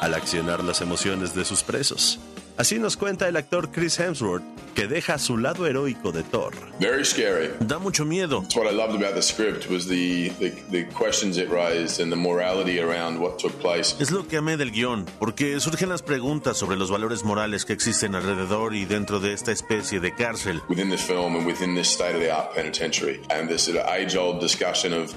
al 0.00 0.14
accionar 0.14 0.64
las 0.64 0.80
emociones 0.80 1.34
de 1.34 1.44
sus 1.44 1.62
presos. 1.62 2.18
Así 2.56 2.78
nos 2.78 2.96
cuenta 2.96 3.26
el 3.28 3.36
actor 3.36 3.70
Chris 3.72 3.98
Hemsworth, 3.98 4.42
que 4.74 4.86
deja 4.86 5.18
su 5.18 5.38
lado 5.38 5.66
heroico 5.66 6.12
de 6.12 6.22
Thor. 6.22 6.52
Very 6.78 7.04
scary. 7.04 7.50
Da 7.60 7.78
mucho 7.78 8.04
miedo. 8.04 8.42
That's 8.42 8.56
what 8.56 8.66
I 8.66 8.74
loved 8.74 8.94
about 8.94 9.14
the 9.14 9.22
script 9.22 9.70
was 9.70 9.86
the, 9.86 10.30
the, 10.38 10.50
the 10.70 10.84
questions 10.94 11.38
it 11.38 11.50
raised 11.50 12.00
and 12.00 12.12
the 12.12 12.16
morality 12.16 12.78
around 12.78 13.18
what 13.20 13.38
took 13.38 13.58
place. 13.58 13.96
Es 14.00 14.10
lo 14.10 14.26
que 14.28 14.36
amé 14.36 14.56
del 14.56 14.70
guion, 14.70 15.06
porque 15.18 15.58
surgen 15.60 15.88
las 15.88 16.02
preguntas 16.02 16.56
sobre 16.58 16.76
los 16.76 16.90
valores 16.90 17.24
morales 17.24 17.64
que 17.64 17.72
existen 17.72 18.14
alrededor 18.14 18.74
y 18.74 18.84
dentro 18.84 19.18
de 19.18 19.32
esta 19.32 19.50
especie 19.52 20.00
de 20.00 20.14
cárcel. 20.14 20.62
Within 20.68 20.90
this 20.90 21.02
film 21.02 21.36
and 21.36 21.46
within 21.46 21.74
this 21.74 21.88
state-of-the-art 21.88 22.54
penitentiary, 22.54 23.20
and 23.30 23.48
this 23.48 23.62
sort 23.62 23.78
of 23.78 23.86
age-old 23.88 24.40
discussion 24.40 24.92
of 24.92 25.14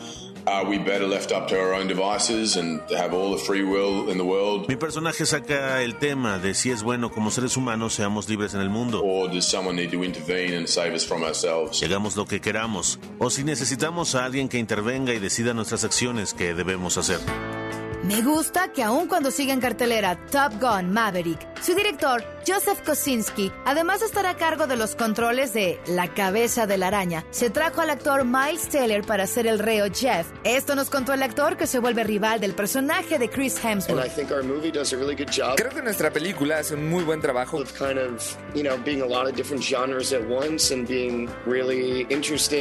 are 0.47 0.65
we 0.65 0.77
better 0.77 1.07
left 1.07 1.31
up 1.31 1.47
to 1.47 1.59
our 1.59 1.73
own 1.73 1.87
devices 1.87 2.55
and 2.57 2.81
have 2.91 3.13
all 3.13 3.31
the 3.31 3.37
free 3.37 3.63
will 3.63 4.09
in 4.09 4.17
the 4.17 4.23
world? 4.23 4.67
Mi 4.67 4.75
personaje 4.75 5.25
saca 5.25 5.81
el 5.81 5.97
tema 5.97 6.39
de 6.39 6.53
si 6.53 6.71
es 6.71 6.83
bueno 6.83 7.11
como 7.11 7.31
seres 7.31 7.57
humanos 7.57 7.93
seamos 7.93 8.29
libres 8.29 8.53
en 8.53 8.61
el 8.61 8.69
mundo. 8.69 9.01
Or 9.03 9.29
does 9.29 9.45
someone 9.45 9.75
need 9.75 9.91
to 9.91 10.03
intervene 10.03 10.55
and 10.55 10.67
save 10.67 10.93
us 10.93 11.05
from 11.05 11.23
ourselves? 11.23 11.79
Que 11.79 11.85
hagamos 11.85 12.15
lo 12.15 12.25
que 12.25 12.41
queramos, 12.41 12.99
o 13.19 13.29
si 13.29 13.43
necesitamos 13.43 14.15
a 14.15 14.25
alguien 14.25 14.49
que 14.49 14.57
intervenga 14.57 15.13
y 15.13 15.19
decida 15.19 15.53
nuestras 15.53 15.83
acciones 15.83 16.33
que 16.33 16.53
debemos 16.53 16.97
hacer. 16.97 17.19
Me 18.03 18.21
gusta 18.21 18.71
que 18.71 18.83
aun 18.83 19.07
cuando 19.07 19.31
siga 19.31 19.51
en 19.51 19.59
cartelera 19.59 20.15
Top 20.29 20.61
Gun 20.61 20.93
Maverick, 20.93 21.39
su 21.59 21.73
director, 21.73 22.23
Joseph 22.45 22.81
Kosinski, 22.85 23.51
además 23.65 24.03
estará 24.03 24.31
a 24.31 24.37
cargo 24.37 24.67
de 24.67 24.75
los 24.75 24.95
controles 24.95 25.53
de 25.53 25.79
La 25.87 26.13
cabeza 26.13 26.67
de 26.67 26.77
la 26.77 26.87
araña. 26.87 27.25
Se 27.31 27.49
trajo 27.49 27.81
al 27.81 27.89
actor 27.89 28.23
Miles 28.23 28.69
Taylor 28.69 29.03
para 29.03 29.25
ser 29.25 29.47
el 29.47 29.57
reo 29.57 29.87
Jeff. 29.91 30.27
Esto 30.43 30.75
nos 30.75 30.91
contó 30.91 31.13
el 31.13 31.23
actor 31.23 31.57
que 31.57 31.65
se 31.65 31.79
vuelve 31.79 32.03
rival 32.03 32.39
del 32.39 32.53
personaje 32.53 33.17
de 33.17 33.29
Chris 33.29 33.57
Hemsworth. 33.63 34.15
Creo 35.55 35.71
que 35.71 35.81
nuestra 35.81 36.11
película 36.11 36.59
hace 36.59 36.75
un 36.75 36.87
muy 36.87 37.03
buen 37.03 37.19
trabajo. 37.19 37.63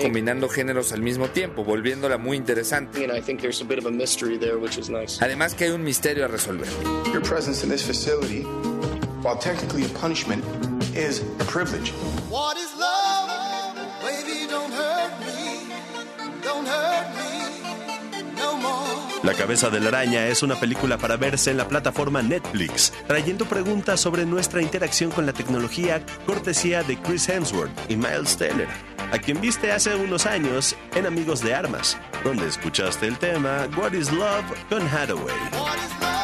Combinando 0.03 0.49
géneros 0.49 0.93
al 0.93 1.03
mismo 1.03 1.29
tiempo, 1.29 1.63
volviéndola 1.63 2.17
muy 2.17 2.39
interesante. 2.39 3.01
Además 5.21 5.55
que 5.55 5.65
hay 5.65 5.71
un 5.73 5.85
misterio 5.85 6.25
a 6.25 6.29
resolver. 6.29 6.69
While 9.25 9.37
technically 9.37 9.85
a 9.85 9.89
punishment, 9.99 10.45
is 10.95 11.21
a 11.41 11.45
privilege. 11.47 11.91
What 12.29 12.57
is 12.59 12.71
love? 12.79 13.75
Baby, 14.03 14.47
don't 14.47 14.71
hurt 14.71 15.13
me. 15.19 15.73
Don't 16.43 16.67
hurt 16.67 17.09
me 17.17 17.25
no 18.37 18.57
more. 18.59 18.85
La 19.23 19.33
cabeza 19.33 19.71
de 19.71 19.81
la 19.81 19.89
araña 19.89 20.27
es 20.27 20.43
una 20.43 20.57
película 20.57 20.99
para 20.99 21.17
verse 21.17 21.51
en 21.51 21.57
la 21.57 21.67
plataforma 21.67 22.21
Netflix, 22.21 22.93
trayendo 23.07 23.47
preguntas 23.47 23.99
sobre 24.01 24.27
nuestra 24.27 24.61
interacción 24.61 25.11
con 25.11 25.25
la 25.25 25.33
tecnología 25.33 26.05
cortesía 26.27 26.83
de 26.83 27.01
Chris 27.01 27.27
Hemsworth 27.29 27.73
y 27.89 27.97
Miles 27.97 28.37
Taylor, 28.37 28.69
a 29.11 29.19
quien 29.19 29.41
viste 29.41 29.73
hace 29.73 29.95
unos 29.95 30.27
años 30.27 30.77
en 30.95 31.07
Amigos 31.07 31.41
de 31.41 31.55
Armas, 31.55 31.97
donde 32.23 32.47
escuchaste 32.47 33.07
el 33.07 33.19
tema 33.19 33.67
What 33.79 33.95
is 33.95 34.13
Love 34.13 34.45
con 34.69 34.83
Hathaway. 34.83 35.35
What 35.53 35.77
is 35.77 36.01
right? 36.01 36.24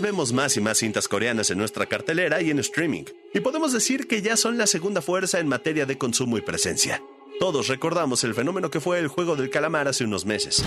Vemos 0.00 0.32
más 0.32 0.56
y 0.56 0.60
más 0.60 0.78
cintas 0.78 1.08
coreanas 1.08 1.50
en 1.50 1.58
nuestra 1.58 1.86
cartelera 1.86 2.42
y 2.42 2.50
en 2.50 2.58
streaming, 2.58 3.04
y 3.34 3.40
podemos 3.40 3.72
decir 3.72 4.06
que 4.06 4.22
ya 4.22 4.36
son 4.36 4.58
la 4.58 4.66
segunda 4.66 5.02
fuerza 5.02 5.38
en 5.40 5.48
materia 5.48 5.86
de 5.86 5.98
consumo 5.98 6.38
y 6.38 6.40
presencia. 6.40 7.02
Todos 7.38 7.68
recordamos 7.68 8.24
el 8.24 8.34
fenómeno 8.34 8.70
que 8.70 8.80
fue 8.80 8.98
el 8.98 9.08
juego 9.08 9.36
del 9.36 9.50
calamar 9.50 9.88
hace 9.88 10.04
unos 10.04 10.24
meses. 10.24 10.64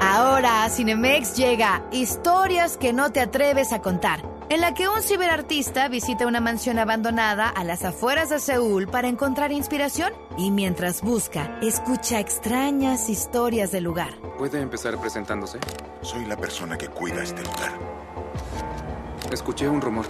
Ahora 0.00 0.64
a 0.64 0.70
Cinemex 0.70 1.36
llega 1.36 1.84
Historias 1.92 2.76
que 2.76 2.92
no 2.92 3.12
te 3.12 3.20
atreves 3.20 3.72
a 3.72 3.80
contar, 3.80 4.22
en 4.52 4.60
la 4.60 4.74
que 4.74 4.86
un 4.86 5.00
ciberartista 5.02 5.88
visita 5.88 6.26
una 6.26 6.38
mansión 6.38 6.78
abandonada 6.78 7.48
a 7.48 7.64
las 7.64 7.86
afueras 7.86 8.28
de 8.28 8.38
Seúl 8.38 8.86
para 8.86 9.08
encontrar 9.08 9.50
inspiración 9.50 10.12
y 10.36 10.50
mientras 10.50 11.00
busca, 11.00 11.58
escucha 11.62 12.20
extrañas 12.20 13.08
historias 13.08 13.72
del 13.72 13.84
lugar. 13.84 14.12
¿Puede 14.36 14.60
empezar 14.60 15.00
presentándose? 15.00 15.58
Soy 16.02 16.26
la 16.26 16.36
persona 16.36 16.76
que 16.76 16.88
cuida 16.88 17.22
este 17.22 17.40
lugar. 17.40 17.72
Escuché 19.32 19.66
un 19.70 19.80
rumor. 19.80 20.04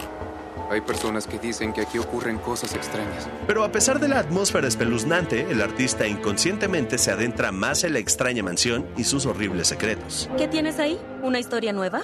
Hay 0.71 0.81
personas 0.81 1.29
que 1.29 1.39
dicen 1.39 1.73
que 1.73 1.83
aquí 1.83 1.99
ocurren 1.99 2.39
cosas 2.39 2.75
extrañas. 2.75 3.29
Pero 3.47 3.63
a 3.63 3.71
pesar 3.71 4.01
de 4.01 4.09
la 4.09 4.19
atmósfera 4.19 4.67
espeluznante, 4.67 5.53
el 5.53 5.63
artista 5.63 6.09
inconscientemente 6.09 6.99
se 6.99 7.13
adentra 7.13 7.53
más 7.53 7.85
en 7.85 7.93
la 7.93 8.01
extraña 8.01 8.43
mansión 8.43 8.89
y 8.97 9.05
sus 9.05 9.25
horribles 9.25 9.69
secretos. 9.69 10.29
¿Qué 10.37 10.49
tienes 10.49 10.81
ahí? 10.81 10.99
¿Una 11.23 11.39
historia 11.39 11.73
nueva? 11.73 12.03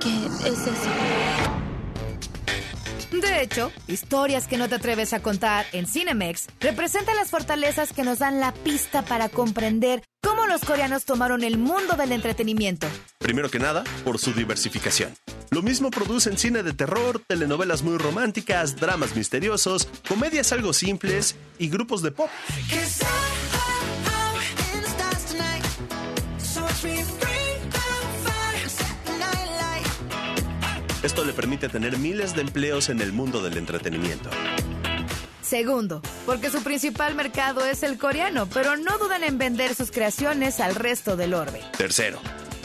¿Qué 0.00 0.26
es 0.46 0.66
eso? 0.66 0.90
De 3.12 3.42
hecho, 3.42 3.72
Historias 3.86 4.46
que 4.46 4.58
no 4.58 4.68
te 4.68 4.74
atreves 4.74 5.12
a 5.12 5.20
contar 5.20 5.66
en 5.72 5.86
Cinemex 5.86 6.46
representa 6.60 7.14
las 7.14 7.30
fortalezas 7.30 7.92
que 7.92 8.02
nos 8.02 8.18
dan 8.18 8.40
la 8.40 8.52
pista 8.52 9.02
para 9.02 9.28
comprender 9.28 10.02
cómo 10.22 10.46
los 10.46 10.60
coreanos 10.62 11.04
tomaron 11.04 11.42
el 11.42 11.58
mundo 11.58 11.94
del 11.96 12.12
entretenimiento. 12.12 12.86
Primero 13.18 13.50
que 13.50 13.58
nada, 13.58 13.84
por 14.04 14.18
su 14.18 14.32
diversificación. 14.32 15.14
Lo 15.50 15.62
mismo 15.62 15.90
producen 15.90 16.36
cine 16.36 16.62
de 16.62 16.74
terror, 16.74 17.22
telenovelas 17.26 17.82
muy 17.82 17.96
románticas, 17.96 18.76
dramas 18.76 19.16
misteriosos, 19.16 19.88
comedias 20.06 20.52
algo 20.52 20.72
simples 20.72 21.36
y 21.58 21.68
grupos 21.68 22.02
de 22.02 22.12
pop. 22.12 22.28
Esto 31.08 31.24
le 31.24 31.32
permite 31.32 31.70
tener 31.70 31.96
miles 31.96 32.34
de 32.34 32.42
empleos 32.42 32.90
en 32.90 33.00
el 33.00 33.14
mundo 33.14 33.42
del 33.42 33.56
entretenimiento. 33.56 34.28
Segundo, 35.40 36.02
porque 36.26 36.50
su 36.50 36.62
principal 36.62 37.14
mercado 37.14 37.64
es 37.64 37.82
el 37.82 37.96
coreano, 37.96 38.46
pero 38.52 38.76
no 38.76 38.98
dudan 38.98 39.24
en 39.24 39.38
vender 39.38 39.74
sus 39.74 39.90
creaciones 39.90 40.60
al 40.60 40.74
resto 40.74 41.16
del 41.16 41.32
orbe. 41.32 41.62
Tercero, 41.78 42.20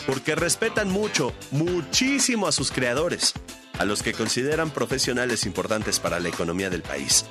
porque 0.05 0.35
respetan 0.35 0.89
mucho, 0.89 1.31
muchísimo 1.51 2.45
a 2.45 2.51
sus 2.51 2.69
creadores, 2.69 3.31
a 3.79 3.85
los 3.85 4.03
que 4.03 4.11
consideran 4.11 4.71
profesionales 4.71 5.45
importantes 5.45 6.01
para 6.01 6.19
la 6.19 6.27
economía 6.27 6.69
del 6.69 6.81
país. 6.81 7.23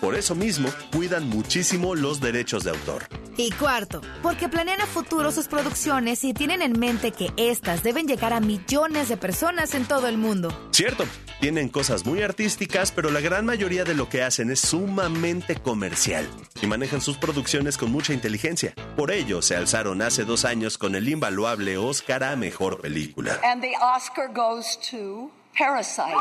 Por 0.00 0.14
eso 0.14 0.34
mismo, 0.34 0.68
cuidan 0.92 1.28
muchísimo 1.28 1.94
los 1.94 2.20
derechos 2.20 2.64
de 2.64 2.70
autor. 2.70 3.06
Y 3.36 3.50
cuarto, 3.52 4.00
porque 4.22 4.48
planean 4.48 4.80
a 4.80 4.86
futuro 4.86 5.30
sus 5.30 5.46
producciones 5.46 6.24
y 6.24 6.32
tienen 6.32 6.62
en 6.62 6.78
mente 6.78 7.12
que 7.12 7.30
éstas 7.36 7.82
deben 7.82 8.06
llegar 8.06 8.32
a 8.32 8.40
millones 8.40 9.08
de 9.08 9.16
personas 9.16 9.74
en 9.74 9.84
todo 9.84 10.08
el 10.08 10.18
mundo. 10.18 10.52
Cierto, 10.72 11.04
tienen 11.40 11.68
cosas 11.68 12.04
muy 12.04 12.22
artísticas, 12.22 12.92
pero 12.92 13.10
la 13.10 13.20
gran 13.20 13.44
mayoría 13.46 13.84
de 13.84 13.94
lo 13.94 14.08
que 14.08 14.22
hacen 14.22 14.50
es 14.50 14.60
sumamente 14.60 15.56
comercial 15.56 16.26
y 16.60 16.66
manejan 16.66 17.00
sus 17.00 17.16
producciones 17.18 17.76
con 17.76 17.90
mucha 17.90 18.12
inteligencia. 18.12 18.74
Por 18.96 19.10
ello, 19.10 19.42
se 19.42 19.56
alzaron 19.56 20.02
hace 20.02 20.24
dos 20.24 20.44
años 20.44 20.78
con 20.78 20.94
el 20.94 21.08
invaluable 21.08 21.76
Oscar 21.78 22.24
a 22.24 22.36
Mejor 22.36 22.80
Película. 22.80 23.38
And 23.44 23.62
the 23.62 23.72
Oscar 23.80 24.28
goes 24.32 24.78
to 24.90 25.30
Parasite. 25.60 26.16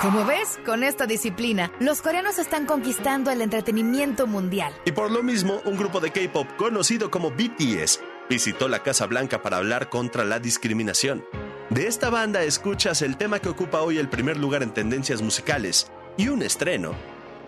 Como 0.00 0.24
ves, 0.24 0.58
con 0.64 0.84
esta 0.84 1.06
disciplina, 1.06 1.70
los 1.80 2.00
coreanos 2.00 2.38
están 2.38 2.64
conquistando 2.64 3.30
el 3.30 3.42
entretenimiento 3.42 4.26
mundial. 4.26 4.74
Y 4.86 4.92
por 4.92 5.10
lo 5.10 5.22
mismo, 5.22 5.60
un 5.66 5.76
grupo 5.76 6.00
de 6.00 6.10
K-pop 6.10 6.48
conocido 6.56 7.10
como 7.10 7.30
BTS 7.30 8.00
visitó 8.30 8.68
la 8.68 8.82
Casa 8.82 9.06
Blanca 9.06 9.42
para 9.42 9.58
hablar 9.58 9.90
contra 9.90 10.24
la 10.24 10.38
discriminación. 10.38 11.24
De 11.68 11.86
esta 11.86 12.08
banda 12.08 12.42
escuchas 12.42 13.02
el 13.02 13.18
tema 13.18 13.38
que 13.38 13.50
ocupa 13.50 13.82
hoy 13.82 13.98
el 13.98 14.08
primer 14.08 14.38
lugar 14.38 14.62
en 14.62 14.72
tendencias 14.72 15.20
musicales 15.20 15.90
y 16.16 16.28
un 16.28 16.42
estreno, 16.42 16.92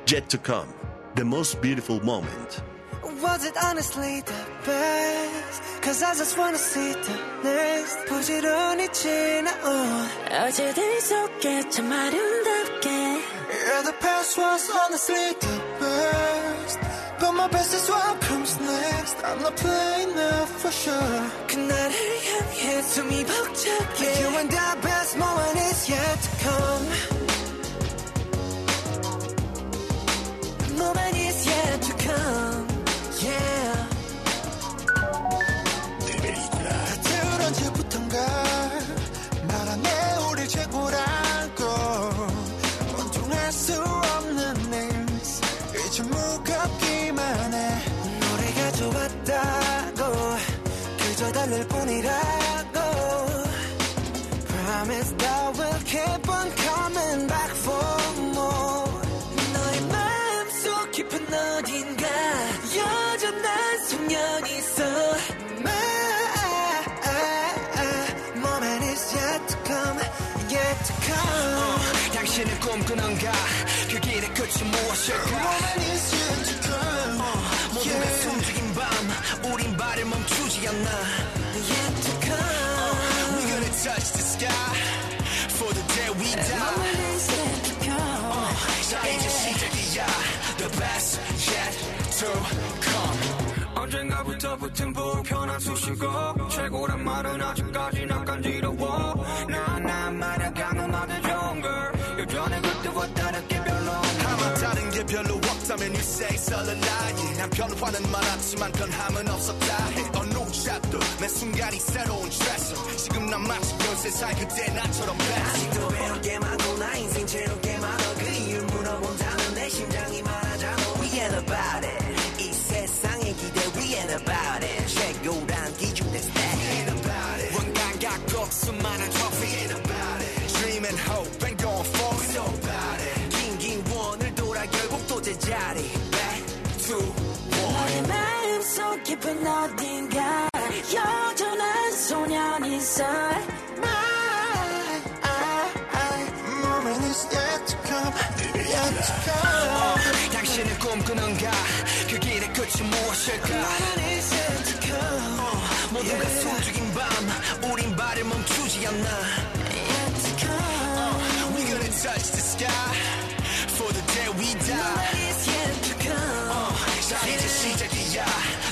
Yet 0.04 0.28
to 0.28 0.42
Come, 0.42 0.68
The 1.14 1.24
Most 1.24 1.62
Beautiful 1.62 2.02
Moment. 2.02 2.76
was 3.22 3.44
it 3.44 3.54
honestly 3.62 4.20
the 4.20 4.42
best? 4.64 5.62
Cause 5.82 6.02
I 6.02 6.14
just 6.14 6.36
wanna 6.38 6.58
see 6.58 6.92
the 6.92 7.16
next. 7.44 7.96
부지런히 8.08 8.88
지나온 8.92 10.08
어제들이 10.30 11.00
속에 11.00 11.68
참 11.70 11.92
아름답게. 11.92 12.88
Yeah, 12.88 13.82
the 13.84 13.92
past 14.00 14.38
was 14.38 14.70
honestly 14.70 15.34
the 15.40 15.60
best. 15.80 16.78
But 17.18 17.32
my 17.32 17.48
best 17.48 17.72
is 17.74 17.88
what 17.88 18.20
comes 18.20 18.58
next. 18.60 19.16
I'm 19.24 19.40
not 19.42 19.56
playing 19.56 20.14
now 20.14 20.44
for 20.60 20.72
sure. 20.72 21.30
그날을 21.46 21.94
향해 22.26 22.82
숨이 22.82 23.24
벅차게. 23.24 24.20
You 24.20 24.38
and 24.38 24.50
the 24.50 24.80
best 24.82 25.16
moment 25.16 25.58
is 25.70 25.88
yet 25.88 26.20
to 26.22 26.30
come. 26.42 27.15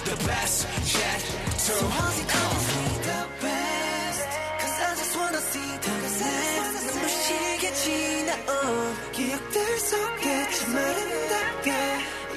the 0.05 0.17
best 0.27 0.67
yet 0.97 1.21
to 1.21 1.59
so 1.59 1.75
come. 2.33 2.57
the 3.11 3.23
best, 3.43 4.29
cause 4.61 4.77
I 4.81 4.91
just 5.01 5.17
wanna 5.19 5.41
see 5.41 5.71
the 5.87 5.97
best. 6.11 6.45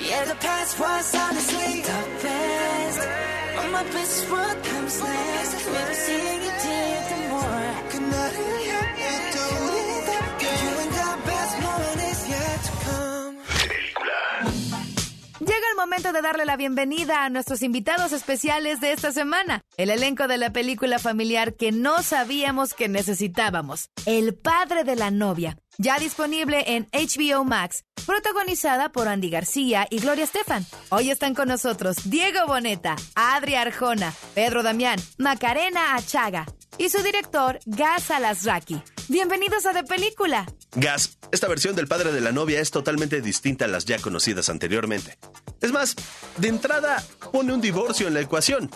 Yeah, 0.10 0.24
the 0.24 0.36
past 0.36 0.80
was 0.80 1.16
honestly 1.16 1.82
the 1.82 2.02
best. 2.24 3.02
All 3.58 3.70
my 3.72 3.84
best 3.84 4.30
work 4.32 4.64
comes 4.64 5.02
next. 5.04 5.66
We'll 5.66 5.94
you 6.14 6.52
it 6.52 6.66
even 6.66 7.30
more. 7.30 7.74
그날을 7.92 8.97
momento 15.78 16.12
de 16.12 16.22
darle 16.24 16.44
la 16.44 16.58
bienvenida 16.58 17.24
a 17.24 17.30
nuestros 17.30 17.62
invitados 17.62 18.12
especiales 18.12 18.82
de 18.82 18.92
esta 18.92 19.12
semana. 19.12 19.62
El 19.78 19.92
elenco 19.92 20.28
de 20.28 20.40
la 20.40 20.52
película 20.52 20.98
familiar 20.98 21.54
que 21.54 21.72
no 21.72 22.02
sabíamos 22.02 22.74
que 22.74 22.90
necesitábamos. 22.90 23.92
El 24.08 24.34
padre 24.34 24.84
de 24.84 24.96
la 24.96 25.12
novia. 25.12 25.58
Ya 25.80 26.00
disponible 26.00 26.64
en 26.66 26.88
HBO 26.92 27.44
Max. 27.44 27.84
Protagonizada 28.08 28.90
por 28.90 29.08
Andy 29.08 29.30
García 29.30 29.86
y 29.92 30.00
Gloria 30.00 30.24
Estefan. 30.24 30.66
Hoy 30.90 31.12
están 31.12 31.36
con 31.36 31.50
nosotros 31.50 31.98
Diego 32.06 32.48
Boneta, 32.48 32.96
Adri 33.14 33.54
Arjona, 33.54 34.12
Pedro 34.34 34.64
Damián, 34.64 35.00
Macarena 35.20 35.96
Achaga 35.96 36.48
y 36.80 36.90
su 36.90 37.04
director 37.04 37.60
Gaz 37.68 38.10
Alasraki. 38.10 38.82
Bienvenidos 39.08 39.68
a 39.68 39.74
De 39.74 39.84
Película. 39.84 40.48
Gas, 40.76 41.20
esta 41.32 41.48
versión 41.48 41.76
del 41.76 41.88
padre 41.88 42.12
de 42.12 42.22
la 42.22 42.32
novia 42.32 42.60
es 42.60 42.72
totalmente 42.72 43.22
distinta 43.22 43.66
a 43.66 43.68
las 43.68 43.86
ya 43.86 44.00
conocidas 44.00 44.50
anteriormente. 44.50 45.20
Es 45.62 45.72
más, 45.72 45.96
de 46.38 46.48
entrada 46.48 47.04
pone 47.32 47.54
un 47.54 47.62
divorcio 47.62 48.08
en 48.08 48.16
la 48.16 48.22
ecuación. 48.22 48.72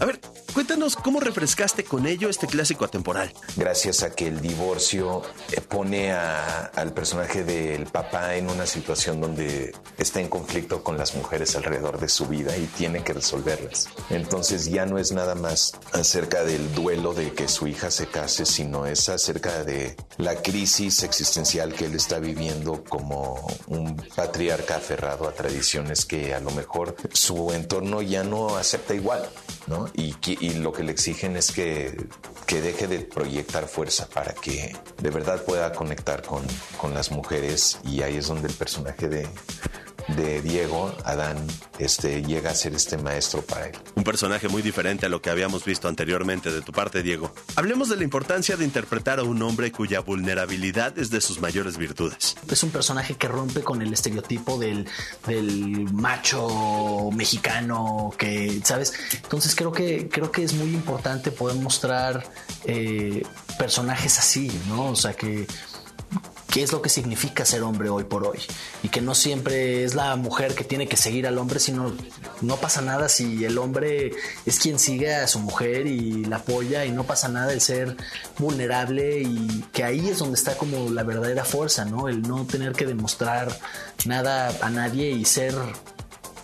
A 0.00 0.04
ver, 0.04 0.20
cuéntanos 0.54 0.94
cómo 0.94 1.18
refrescaste 1.18 1.82
con 1.82 2.06
ello 2.06 2.28
este 2.28 2.46
clásico 2.46 2.84
atemporal. 2.84 3.32
gracias 3.56 4.04
a 4.04 4.10
que 4.14 4.28
el 4.28 4.40
divorcio 4.40 5.22
eh, 5.50 5.60
pone 5.60 6.12
a- 6.12 6.66
al 6.76 6.92
personaje 6.94 7.42
del 7.42 7.86
papá 7.86 8.36
en 8.36 8.48
una 8.48 8.64
situación 8.66 9.20
donde 9.20 9.74
está 9.98 10.20
en 10.20 10.28
conflicto 10.28 10.84
con 10.84 10.96
las 10.98 11.16
mujeres 11.16 11.56
alrededor 11.56 11.98
de 11.98 12.08
su 12.08 12.26
vida 12.26 12.56
y 12.56 12.66
tiene 12.66 13.02
que 13.02 13.12
resolverlas. 13.12 13.88
Entonces 14.10 14.66
ya 14.66 14.86
no 14.86 14.98
es 14.98 15.10
nada 15.10 15.34
más 15.34 15.72
acerca 15.92 16.44
del 16.44 16.72
duelo 16.74 17.12
de 17.12 17.32
que 17.32 17.48
su 17.48 17.66
hija 17.66 17.90
se 17.90 18.06
case, 18.06 18.46
sino 18.46 18.86
es 18.86 19.08
acerca 19.08 19.64
de 19.64 19.96
la 20.16 20.36
crisis 20.36 21.02
existencial 21.02 21.74
que 21.74 21.86
él 21.86 21.96
está 21.96 22.20
viviendo 22.20 22.84
como 22.88 23.44
un 23.66 23.96
patriarca 24.14 24.76
aferrado 24.76 25.28
a 25.28 25.32
tradiciones 25.32 26.04
que 26.04 26.34
a 26.34 26.40
lo 26.40 26.52
mejor 26.52 26.94
su 27.12 27.52
entorno 27.52 28.00
ya 28.00 28.22
no 28.22 28.56
acepta 28.56 28.94
igual, 28.94 29.28
¿no? 29.66 29.87
Y, 29.94 30.14
y 30.24 30.54
lo 30.54 30.72
que 30.72 30.82
le 30.82 30.92
exigen 30.92 31.36
es 31.36 31.52
que, 31.52 31.96
que 32.46 32.60
deje 32.60 32.86
de 32.86 33.00
proyectar 33.00 33.66
fuerza 33.66 34.08
para 34.08 34.32
que 34.32 34.74
de 35.00 35.10
verdad 35.10 35.44
pueda 35.44 35.72
conectar 35.72 36.22
con, 36.22 36.42
con 36.80 36.94
las 36.94 37.10
mujeres 37.10 37.78
y 37.84 38.02
ahí 38.02 38.16
es 38.16 38.28
donde 38.28 38.48
el 38.48 38.54
personaje 38.54 39.08
de, 39.08 39.28
de 40.16 40.40
Diego, 40.42 40.94
Adán, 41.04 41.36
este, 41.78 42.22
llega 42.22 42.50
a 42.50 42.54
ser 42.54 42.74
este 42.74 42.96
maestro 42.96 43.42
para 43.42 43.66
él. 43.66 43.76
Un 43.94 44.04
personaje 44.04 44.48
muy 44.48 44.62
diferente 44.62 45.06
a 45.06 45.08
lo 45.08 45.20
que 45.20 45.30
habíamos 45.30 45.64
visto 45.64 45.88
anteriormente 45.88 46.50
de 46.50 46.62
tu 46.62 46.72
parte, 46.72 47.02
Diego. 47.02 47.32
Hablemos 47.56 47.88
de 47.88 47.96
la 47.96 48.04
importancia 48.04 48.56
de 48.56 48.64
interpretar 48.64 49.18
a 49.18 49.22
un 49.22 49.42
hombre 49.42 49.70
cuya 49.72 50.00
vulnerabilidad 50.00 50.98
es 50.98 51.10
de 51.10 51.20
sus 51.20 51.40
mayores 51.40 51.76
virtudes. 51.76 52.36
Es 52.50 52.62
un 52.62 52.70
personaje 52.70 53.16
que 53.16 53.28
rompe 53.28 53.62
con 53.62 53.82
el 53.82 53.92
estereotipo 53.92 54.58
del, 54.58 54.86
del 55.26 55.92
macho 55.92 57.10
mexicano 57.12 58.12
que, 58.16 58.60
¿sabes? 58.64 58.94
Entonces 59.22 59.54
creo 59.54 59.72
que, 59.72 60.08
creo 60.08 60.32
que 60.32 60.44
es 60.44 60.54
muy 60.54 60.72
importante 60.72 61.30
poder 61.30 61.56
mostrar 61.56 62.24
eh, 62.64 63.22
personajes 63.58 64.18
así, 64.18 64.50
¿no? 64.68 64.90
O 64.90 64.96
sea, 64.96 65.14
que 65.14 65.46
es 66.62 66.72
lo 66.72 66.82
que 66.82 66.88
significa 66.88 67.44
ser 67.44 67.62
hombre 67.62 67.88
hoy 67.88 68.04
por 68.04 68.26
hoy 68.26 68.38
y 68.82 68.88
que 68.88 69.00
no 69.00 69.14
siempre 69.14 69.84
es 69.84 69.94
la 69.94 70.16
mujer 70.16 70.54
que 70.54 70.64
tiene 70.64 70.88
que 70.88 70.96
seguir 70.96 71.26
al 71.26 71.38
hombre, 71.38 71.58
sino 71.60 71.92
no 72.40 72.56
pasa 72.56 72.80
nada 72.80 73.08
si 73.08 73.44
el 73.44 73.58
hombre 73.58 74.12
es 74.46 74.58
quien 74.58 74.78
sigue 74.78 75.14
a 75.14 75.26
su 75.26 75.40
mujer 75.40 75.86
y 75.86 76.24
la 76.24 76.36
apoya 76.36 76.84
y 76.84 76.92
no 76.92 77.04
pasa 77.04 77.28
nada 77.28 77.52
el 77.52 77.60
ser 77.60 77.96
vulnerable 78.38 79.20
y 79.20 79.64
que 79.72 79.84
ahí 79.84 80.08
es 80.08 80.18
donde 80.18 80.34
está 80.34 80.56
como 80.56 80.90
la 80.90 81.02
verdadera 81.02 81.44
fuerza, 81.44 81.84
¿no? 81.84 82.08
El 82.08 82.22
no 82.22 82.46
tener 82.46 82.72
que 82.72 82.86
demostrar 82.86 83.56
nada 84.06 84.56
a 84.62 84.70
nadie 84.70 85.10
y 85.10 85.24
ser 85.24 85.54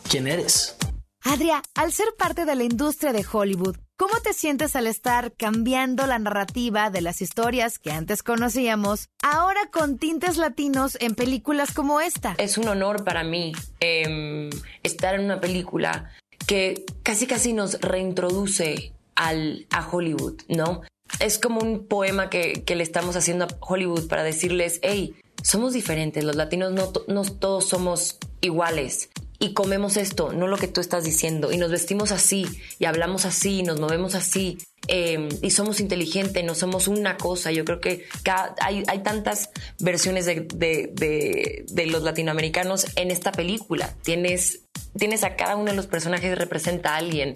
quien 0.08 0.26
eres. 0.26 0.76
Adria, 1.22 1.62
al 1.74 1.92
ser 1.92 2.08
parte 2.18 2.44
de 2.44 2.54
la 2.54 2.64
industria 2.64 3.12
de 3.12 3.24
Hollywood, 3.30 3.76
¿cómo 3.96 4.20
te 4.20 4.32
sientes 4.32 4.76
al 4.76 4.86
estar 4.86 5.32
cambiando 5.32 6.06
la 6.06 6.18
narrativa 6.18 6.90
de 6.90 7.00
las 7.00 7.22
historias 7.22 7.78
que 7.78 7.90
antes 7.90 8.22
conocíamos, 8.22 9.08
ahora 9.22 9.70
con 9.72 9.98
tintes 9.98 10.36
latinos 10.36 10.96
en 11.00 11.14
películas 11.14 11.72
como 11.72 12.00
esta? 12.00 12.34
Es 12.38 12.58
un 12.58 12.68
honor 12.68 13.04
para 13.04 13.24
mí 13.24 13.52
em, 13.80 14.50
estar 14.82 15.14
en 15.14 15.24
una 15.24 15.40
película 15.40 16.10
que 16.46 16.84
casi 17.02 17.26
casi 17.26 17.52
nos 17.52 17.80
reintroduce 17.80 18.92
al, 19.14 19.66
a 19.70 19.88
Hollywood, 19.88 20.42
¿no? 20.48 20.82
Es 21.20 21.38
como 21.38 21.60
un 21.60 21.86
poema 21.86 22.30
que, 22.30 22.64
que 22.64 22.74
le 22.74 22.82
estamos 22.82 23.16
haciendo 23.16 23.44
a 23.44 23.48
Hollywood 23.60 24.08
para 24.08 24.22
decirles, 24.22 24.80
hey, 24.82 25.14
somos 25.42 25.72
diferentes, 25.74 26.24
los 26.24 26.36
latinos 26.36 26.72
no, 26.72 26.92
no 27.06 27.22
todos 27.24 27.68
somos 27.68 28.18
iguales 28.40 29.10
y 29.44 29.52
comemos 29.54 29.96
esto, 29.96 30.32
no 30.32 30.46
lo 30.46 30.56
que 30.56 30.68
tú 30.68 30.80
estás 30.80 31.04
diciendo, 31.04 31.52
y 31.52 31.56
nos 31.56 31.70
vestimos 31.70 32.12
así, 32.12 32.46
y 32.78 32.84
hablamos 32.86 33.24
así, 33.24 33.58
y 33.60 33.62
nos 33.62 33.78
movemos 33.80 34.14
así, 34.14 34.58
eh, 34.88 35.28
y 35.42 35.50
somos 35.50 35.80
inteligentes, 35.80 36.44
no 36.44 36.54
somos 36.54 36.88
una 36.88 37.16
cosa. 37.16 37.50
Yo 37.52 37.64
creo 37.64 37.80
que 37.80 38.04
cada- 38.22 38.54
hay, 38.60 38.82
hay 38.86 39.02
tantas 39.02 39.50
versiones 39.78 40.24
de, 40.26 40.40
de- 40.54 40.90
de- 40.92 41.64
de 41.68 41.86
los 41.86 42.02
latinoamericanos 42.02 42.86
en 42.96 43.10
esta 43.10 43.32
película. 43.32 43.94
Tienes, 44.02 44.60
tienes 44.98 45.24
a 45.24 45.36
cada 45.36 45.56
uno 45.56 45.70
de 45.70 45.76
los 45.76 45.86
personajes 45.86 46.36
representa 46.38 46.94
a 46.94 46.96
alguien, 46.96 47.34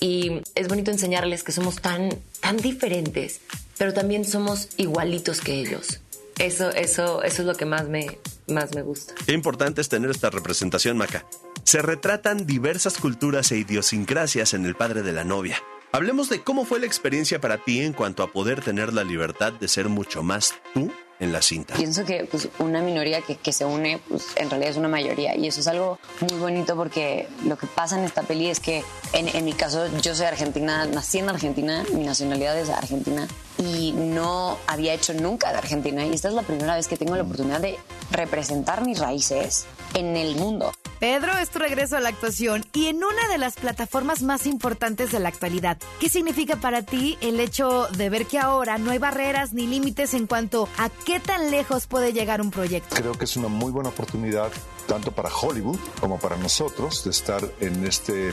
y 0.00 0.40
es 0.54 0.68
bonito 0.68 0.90
enseñarles 0.90 1.42
que 1.42 1.52
somos 1.52 1.80
tan, 1.82 2.08
tan 2.40 2.56
diferentes, 2.56 3.40
pero 3.78 3.92
también 3.92 4.24
somos 4.24 4.68
igualitos 4.76 5.40
que 5.40 5.54
ellos. 5.60 6.00
Eso, 6.38 6.70
eso, 6.70 7.22
eso 7.22 7.42
es 7.42 7.46
lo 7.46 7.54
que 7.54 7.66
más 7.66 7.86
me, 7.88 8.18
más 8.46 8.74
me 8.74 8.80
gusta. 8.80 9.12
Qué 9.26 9.32
importante 9.34 9.82
es 9.82 9.90
tener 9.90 10.10
esta 10.10 10.30
representación, 10.30 10.96
Maca. 10.96 11.26
Se 11.64 11.82
retratan 11.82 12.46
diversas 12.46 12.98
culturas 12.98 13.52
e 13.52 13.58
idiosincrasias 13.58 14.54
en 14.54 14.64
el 14.64 14.74
padre 14.74 15.02
de 15.02 15.12
la 15.12 15.24
novia. 15.24 15.58
Hablemos 15.92 16.28
de 16.28 16.42
cómo 16.42 16.64
fue 16.64 16.78
la 16.78 16.86
experiencia 16.86 17.40
para 17.40 17.58
ti 17.58 17.80
en 17.80 17.92
cuanto 17.92 18.22
a 18.22 18.32
poder 18.32 18.60
tener 18.60 18.92
la 18.92 19.02
libertad 19.02 19.52
de 19.52 19.66
ser 19.66 19.88
mucho 19.88 20.22
más 20.22 20.54
tú 20.72 20.92
en 21.18 21.32
la 21.32 21.42
cinta. 21.42 21.74
Pienso 21.74 22.04
que 22.04 22.26
pues, 22.30 22.48
una 22.58 22.80
minoría 22.80 23.20
que, 23.22 23.36
que 23.36 23.52
se 23.52 23.64
une, 23.64 24.00
pues 24.08 24.28
en 24.36 24.48
realidad 24.48 24.70
es 24.70 24.76
una 24.76 24.88
mayoría. 24.88 25.36
Y 25.36 25.48
eso 25.48 25.60
es 25.60 25.66
algo 25.66 25.98
muy 26.20 26.38
bonito 26.38 26.76
porque 26.76 27.28
lo 27.44 27.58
que 27.58 27.66
pasa 27.66 27.98
en 27.98 28.04
esta 28.04 28.22
peli 28.22 28.48
es 28.48 28.60
que, 28.60 28.82
en, 29.12 29.28
en 29.28 29.44
mi 29.44 29.52
caso, 29.52 29.86
yo 30.00 30.14
soy 30.14 30.26
argentina, 30.26 30.86
nací 30.86 31.18
en 31.18 31.28
Argentina, 31.28 31.84
mi 31.92 32.04
nacionalidad 32.04 32.58
es 32.58 32.70
argentina 32.70 33.28
y 33.58 33.92
no 33.92 34.58
había 34.66 34.94
hecho 34.94 35.12
nunca 35.12 35.52
de 35.52 35.58
Argentina. 35.58 36.06
Y 36.06 36.14
esta 36.14 36.28
es 36.28 36.34
la 36.34 36.42
primera 36.42 36.76
vez 36.76 36.88
que 36.88 36.96
tengo 36.96 37.16
la 37.16 37.22
oportunidad 37.22 37.60
de 37.60 37.78
representar 38.12 38.86
mis 38.86 38.98
raíces 38.98 39.66
en 39.94 40.16
el 40.16 40.36
mundo. 40.36 40.72
Pedro, 41.00 41.32
es 41.38 41.48
tu 41.48 41.58
regreso 41.58 41.96
a 41.96 42.00
la 42.00 42.10
actuación 42.10 42.62
y 42.74 42.88
en 42.88 42.96
una 42.96 43.26
de 43.30 43.38
las 43.38 43.54
plataformas 43.54 44.20
más 44.20 44.44
importantes 44.44 45.10
de 45.10 45.18
la 45.18 45.30
actualidad. 45.30 45.78
¿Qué 45.98 46.10
significa 46.10 46.56
para 46.56 46.82
ti 46.82 47.16
el 47.22 47.40
hecho 47.40 47.88
de 47.96 48.10
ver 48.10 48.26
que 48.26 48.38
ahora 48.38 48.76
no 48.76 48.90
hay 48.90 48.98
barreras 48.98 49.54
ni 49.54 49.66
límites 49.66 50.12
en 50.12 50.26
cuanto 50.26 50.68
a 50.76 50.90
qué 50.90 51.18
tan 51.18 51.50
lejos 51.50 51.86
puede 51.86 52.12
llegar 52.12 52.42
un 52.42 52.50
proyecto? 52.50 52.94
Creo 52.96 53.12
que 53.12 53.24
es 53.24 53.34
una 53.38 53.48
muy 53.48 53.72
buena 53.72 53.88
oportunidad 53.88 54.52
tanto 54.86 55.12
para 55.12 55.30
Hollywood 55.34 55.78
como 56.00 56.18
para 56.18 56.36
nosotros 56.36 57.04
de 57.04 57.10
estar 57.10 57.42
en 57.60 57.86
este, 57.86 58.32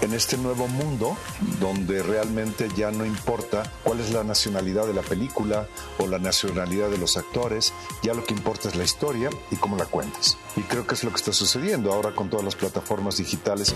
en 0.00 0.12
este 0.12 0.36
nuevo 0.36 0.68
mundo 0.68 1.16
donde 1.58 2.04
realmente 2.04 2.68
ya 2.76 2.92
no 2.92 3.04
importa 3.04 3.72
cuál 3.82 3.98
es 3.98 4.12
la 4.12 4.22
nacionalidad 4.22 4.86
de 4.86 4.92
la 4.92 5.02
película 5.02 5.66
o 5.98 6.06
la 6.06 6.18
nacionalidad 6.20 6.88
de 6.88 6.98
los 6.98 7.16
actores, 7.16 7.72
ya 8.02 8.14
lo 8.14 8.24
que 8.24 8.34
importa 8.34 8.68
es 8.68 8.76
la 8.76 8.84
historia 8.84 9.30
y 9.50 9.56
cómo 9.56 9.76
la 9.76 9.86
cuentas. 9.86 10.36
Y 10.54 10.60
creo 10.60 10.86
que 10.86 10.94
es 10.94 11.02
lo 11.02 11.10
que 11.10 11.16
está 11.16 11.32
sucediendo 11.32 11.95
ahora 11.96 12.14
con 12.14 12.30
todas 12.30 12.44
las 12.44 12.54
plataformas 12.54 13.16
digitales. 13.16 13.74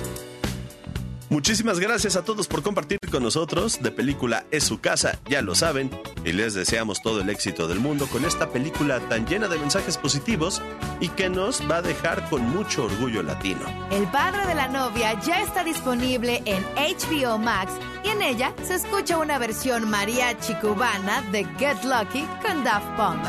Muchísimas 1.31 1.79
gracias 1.79 2.16
a 2.16 2.25
todos 2.25 2.49
por 2.49 2.61
compartir 2.64 2.99
con 3.09 3.23
nosotros. 3.23 3.81
De 3.81 3.93
película 3.93 4.45
es 4.51 4.64
su 4.64 4.81
casa, 4.81 5.21
ya 5.29 5.43
lo 5.43 5.55
saben. 5.55 5.89
Y 6.25 6.33
les 6.33 6.55
deseamos 6.55 7.03
todo 7.03 7.21
el 7.21 7.31
éxito 7.31 7.68
del 7.68 7.79
mundo 7.79 8.09
con 8.09 8.25
esta 8.25 8.51
película 8.51 8.99
tan 9.09 9.27
llena 9.27 9.47
de 9.47 9.57
mensajes 9.57 9.97
positivos 9.97 10.61
y 10.99 11.09
que 11.11 11.29
nos 11.29 11.62
va 11.71 11.77
a 11.77 11.83
dejar 11.83 12.29
con 12.29 12.43
mucho 12.51 12.87
orgullo 12.87 13.23
latino. 13.23 13.61
El 13.93 14.09
padre 14.09 14.45
de 14.45 14.57
la 14.57 14.66
novia 14.66 15.21
ya 15.21 15.41
está 15.41 15.62
disponible 15.62 16.43
en 16.47 16.64
HBO 16.75 17.39
Max 17.39 17.75
y 18.03 18.09
en 18.09 18.23
ella 18.23 18.53
se 18.64 18.75
escucha 18.75 19.16
una 19.16 19.39
versión 19.39 19.89
mariachi 19.89 20.55
cubana 20.55 21.23
de 21.31 21.45
Get 21.59 21.85
Lucky 21.85 22.27
con 22.43 22.64
Daft 22.64 22.89
Punk. 22.97 23.23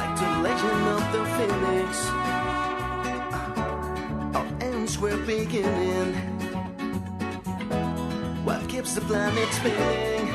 Ends 4.81 4.97
were 4.97 5.15
beginning. 5.27 6.15
What 8.43 8.67
keeps 8.67 8.95
the 8.95 9.01
planet 9.01 9.53
spinning? 9.53 10.27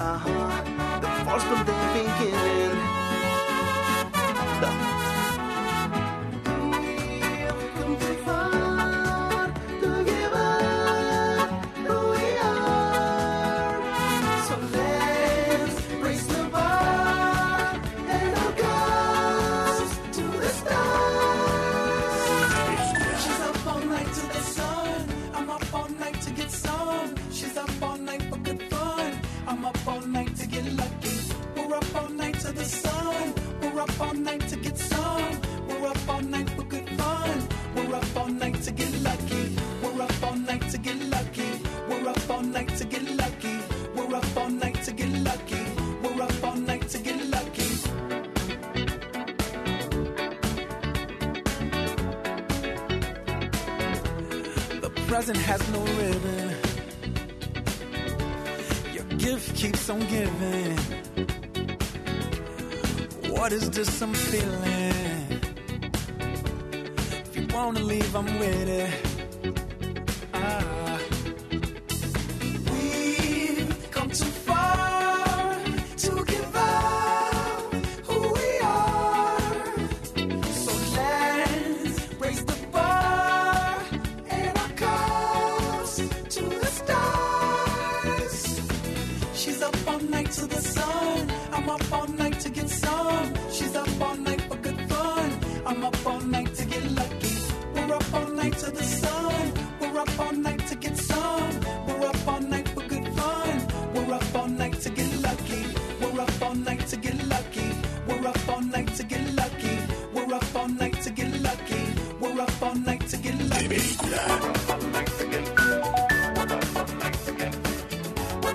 Uh 0.00 0.18
huh. 0.18 0.98
The 1.00 1.06
force 1.24 1.44
from 1.44 1.64
the 1.64 1.72
beginning. 1.94 2.51
doesn't 55.22 55.36
has 55.36 55.68
no 55.68 55.81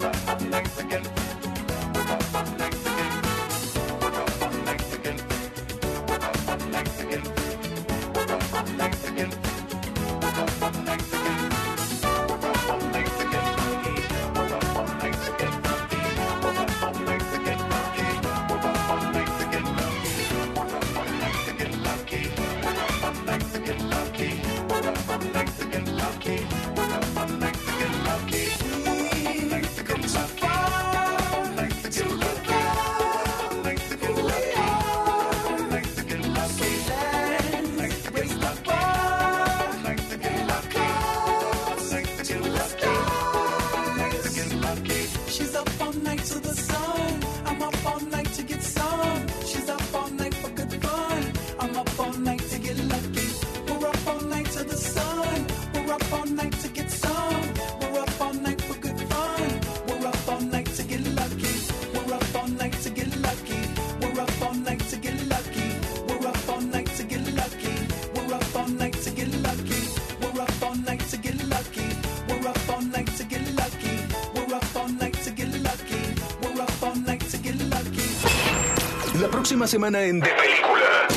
I'll 0.03 0.39
Mexican. 0.45 1.26
Próxima 79.67 79.87
semana 79.87 80.03
en 80.03 80.21
De 80.21 80.29
Película 80.29 81.07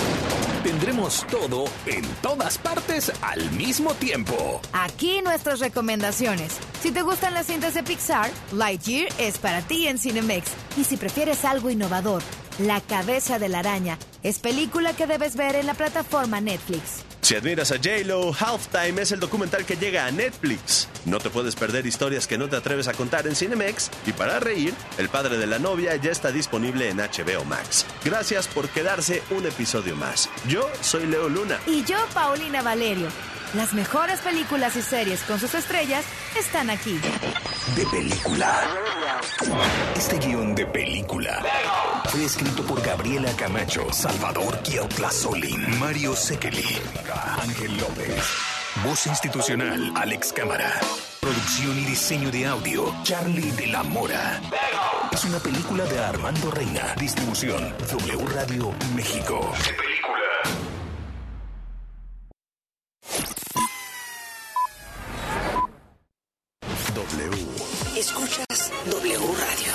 tendremos 0.64 1.24
todo 1.28 1.64
en 1.86 2.04
todas 2.20 2.58
partes 2.58 3.12
al 3.22 3.50
mismo 3.52 3.94
tiempo. 3.94 4.60
Aquí 4.72 5.22
nuestras 5.22 5.60
recomendaciones. 5.60 6.58
Si 6.82 6.90
te 6.90 7.02
gustan 7.02 7.32
las 7.32 7.46
cintas 7.46 7.74
de 7.74 7.82
Pixar, 7.82 8.30
Lightyear 8.52 9.08
es 9.18 9.38
para 9.38 9.62
ti 9.62 9.86
en 9.86 9.98
Cinemex. 9.98 10.50
Y 10.76 10.84
si 10.84 10.96
prefieres 10.96 11.44
algo 11.44 11.70
innovador, 11.70 12.22
La 12.58 12.82
cabeza 12.82 13.38
de 13.38 13.48
la 13.48 13.60
araña 13.60 13.98
es 14.22 14.38
película 14.38 14.92
que 14.92 15.06
debes 15.06 15.34
ver 15.34 15.54
en 15.54 15.66
la 15.66 15.72
plataforma 15.72 16.42
Netflix. 16.42 17.04
Si 17.22 17.34
admiras 17.34 17.70
a 17.70 17.76
J-Lo, 17.76 18.34
Halftime 18.34 19.00
es 19.00 19.12
el 19.12 19.20
documental 19.20 19.64
que 19.64 19.76
llega 19.76 20.04
a 20.04 20.10
Netflix. 20.10 20.88
No 21.06 21.20
te 21.20 21.30
puedes 21.30 21.54
perder 21.54 21.86
historias 21.86 22.26
que 22.26 22.36
no 22.36 22.48
te 22.48 22.56
atreves 22.56 22.88
a 22.88 22.92
contar 22.92 23.26
en 23.26 23.34
Cinemex. 23.36 23.90
Y 24.06 24.12
para 24.12 24.40
reír, 24.40 24.74
El 25.00 25.08
padre 25.08 25.38
de 25.38 25.46
la 25.46 25.58
novia 25.58 25.96
ya 25.96 26.10
está 26.10 26.30
disponible 26.30 26.90
en 26.90 26.98
HBO 26.98 27.42
Max. 27.46 27.86
Gracias 28.04 28.46
por 28.46 28.68
quedarse 28.68 29.22
un 29.30 29.46
episodio 29.46 29.96
más. 29.96 30.28
Yo 30.46 30.68
soy 30.82 31.06
Leo 31.06 31.26
Luna. 31.30 31.58
Y 31.66 31.82
yo, 31.84 31.96
Paulina 32.12 32.60
Valerio. 32.60 33.08
Las 33.54 33.72
mejores 33.72 34.20
películas 34.20 34.76
y 34.76 34.82
series 34.82 35.22
con 35.22 35.40
sus 35.40 35.54
estrellas 35.54 36.04
están 36.38 36.68
aquí. 36.68 37.00
De 37.76 37.86
película. 37.86 38.60
Este 39.96 40.18
guion 40.18 40.54
de 40.54 40.66
película 40.66 41.46
fue 42.10 42.26
escrito 42.26 42.62
por 42.64 42.82
Gabriela 42.82 43.32
Camacho, 43.38 43.90
Salvador 43.94 44.60
Solín, 45.10 45.78
Mario 45.78 46.14
Sekeli, 46.14 46.78
Ángel 47.42 47.74
López. 47.78 48.22
Voz 48.84 49.06
institucional, 49.06 49.94
Alex 49.96 50.34
Cámara. 50.34 50.78
Producción 51.20 51.78
y 51.78 51.84
diseño 51.86 52.30
de 52.30 52.46
audio, 52.46 52.94
Charlie 53.02 53.50
de 53.52 53.66
la 53.66 53.82
Mora. 53.82 54.40
Es 55.12 55.24
una 55.24 55.38
película 55.40 55.84
de 55.84 55.98
Armando 55.98 56.50
Reina. 56.50 56.94
Distribución, 56.98 57.74
W 57.90 58.26
Radio 58.34 58.72
México. 58.94 59.52
De 59.66 59.72
película. 59.74 60.20
W. 66.94 67.98
Escuchas 67.98 68.72
W 68.86 69.18
Radio. 69.18 69.72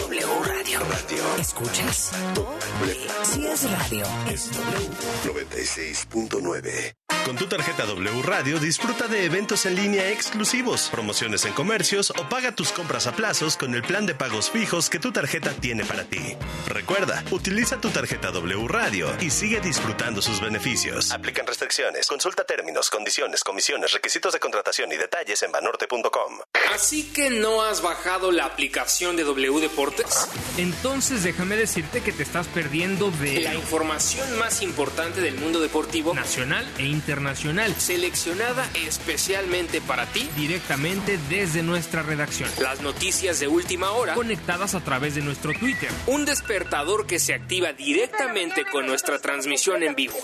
W 0.00 0.26
Radio. 0.44 0.80
Radio. 0.80 1.36
¿Escuchas? 1.38 1.77
Si 1.92 3.46
es 3.46 3.70
radio, 3.70 4.06
es 4.30 4.50
W. 4.52 4.90
96.9. 5.24 6.94
Con 7.24 7.36
tu 7.36 7.46
tarjeta 7.46 7.84
W 7.84 8.22
Radio 8.22 8.58
disfruta 8.58 9.06
de 9.06 9.24
eventos 9.24 9.66
en 9.66 9.74
línea 9.74 10.10
exclusivos, 10.10 10.88
promociones 10.90 11.44
en 11.44 11.52
comercios 11.52 12.10
o 12.10 12.28
paga 12.28 12.52
tus 12.52 12.72
compras 12.72 13.06
a 13.06 13.12
plazos 13.12 13.56
con 13.56 13.74
el 13.74 13.82
plan 13.82 14.06
de 14.06 14.14
pagos 14.14 14.50
fijos 14.50 14.88
que 14.88 14.98
tu 14.98 15.12
tarjeta 15.12 15.52
tiene 15.52 15.84
para 15.84 16.04
ti. 16.04 16.36
Recuerda, 16.66 17.22
utiliza 17.30 17.80
tu 17.80 17.90
tarjeta 17.90 18.30
W 18.30 18.66
Radio 18.68 19.14
y 19.20 19.30
sigue 19.30 19.60
disfrutando 19.60 20.22
sus 20.22 20.40
beneficios. 20.40 21.10
Aplican 21.10 21.46
restricciones. 21.46 22.06
Consulta 22.06 22.44
términos, 22.44 22.88
condiciones, 22.88 23.44
comisiones, 23.44 23.92
requisitos 23.92 24.32
de 24.32 24.40
contratación 24.40 24.90
y 24.92 24.96
detalles 24.96 25.42
en 25.42 25.52
banorte.com. 25.52 26.38
Así 26.74 27.12
que 27.12 27.28
no 27.30 27.62
has 27.62 27.82
bajado 27.82 28.30
la 28.30 28.46
aplicación 28.46 29.16
de 29.16 29.24
W 29.24 29.60
Deportes. 29.60 30.28
Entonces 30.56 31.24
déjame 31.24 31.56
decirte 31.78 32.00
que 32.00 32.12
te 32.12 32.24
estás 32.24 32.48
perdiendo 32.48 33.12
de 33.12 33.40
La 33.40 33.54
información 33.54 34.36
más 34.36 34.62
importante 34.62 35.20
del 35.20 35.36
mundo 35.36 35.60
deportivo 35.60 36.12
nacional 36.12 36.66
e 36.76 36.86
internacional, 36.86 37.72
seleccionada 37.76 38.68
especialmente 38.74 39.80
para 39.80 40.06
ti 40.06 40.28
directamente 40.34 41.20
desde 41.28 41.62
nuestra 41.62 42.02
redacción. 42.02 42.50
Las 42.60 42.80
noticias 42.80 43.38
de 43.38 43.46
última 43.46 43.92
hora 43.92 44.14
conectadas 44.14 44.74
a 44.74 44.80
través 44.80 45.14
de 45.14 45.20
nuestro 45.20 45.52
Twitter. 45.52 45.88
Un 46.08 46.24
despertador 46.24 47.06
que 47.06 47.20
se 47.20 47.32
activa 47.32 47.72
directamente 47.72 48.64
con 48.64 48.84
nuestra 48.86 49.20
transmisión 49.20 49.84
en 49.84 49.94
vivo. 49.94 50.18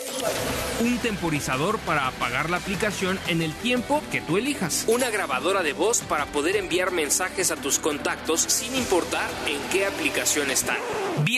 Un 0.80 0.98
temporizador 0.98 1.78
para 1.78 2.08
apagar 2.08 2.50
la 2.50 2.56
aplicación 2.56 3.16
en 3.28 3.42
el 3.42 3.54
tiempo 3.54 4.02
que 4.10 4.20
tú 4.20 4.38
elijas. 4.38 4.86
Una 4.88 5.08
grabadora 5.10 5.62
de 5.62 5.72
voz 5.72 6.00
para 6.00 6.26
poder 6.26 6.56
enviar 6.56 6.90
mensajes 6.90 7.52
a 7.52 7.56
tus 7.56 7.78
contactos 7.78 8.40
sin 8.40 8.74
importar 8.74 9.30
en 9.46 9.60
qué 9.70 9.86
aplicación 9.86 10.50
están. 10.50 10.78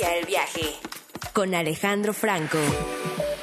Inicia 0.00 0.16
el 0.16 0.24
viaje 0.24 0.78
con 1.34 1.54
Alejandro 1.54 2.14
Franco. 2.14 2.58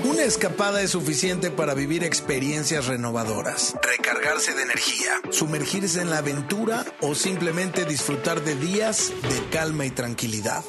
Una 0.05 0.23
escapada 0.23 0.81
es 0.81 0.91
suficiente 0.91 1.51
para 1.51 1.75
vivir 1.75 2.03
experiencias 2.03 2.87
renovadoras, 2.87 3.75
recargarse 3.83 4.55
de 4.55 4.63
energía, 4.63 5.21
sumergirse 5.29 6.01
en 6.01 6.09
la 6.09 6.19
aventura 6.19 6.83
o 7.01 7.13
simplemente 7.13 7.85
disfrutar 7.85 8.41
de 8.41 8.55
días 8.55 9.11
de 9.29 9.49
calma 9.51 9.85
y 9.85 9.91
tranquilidad. 9.91 10.63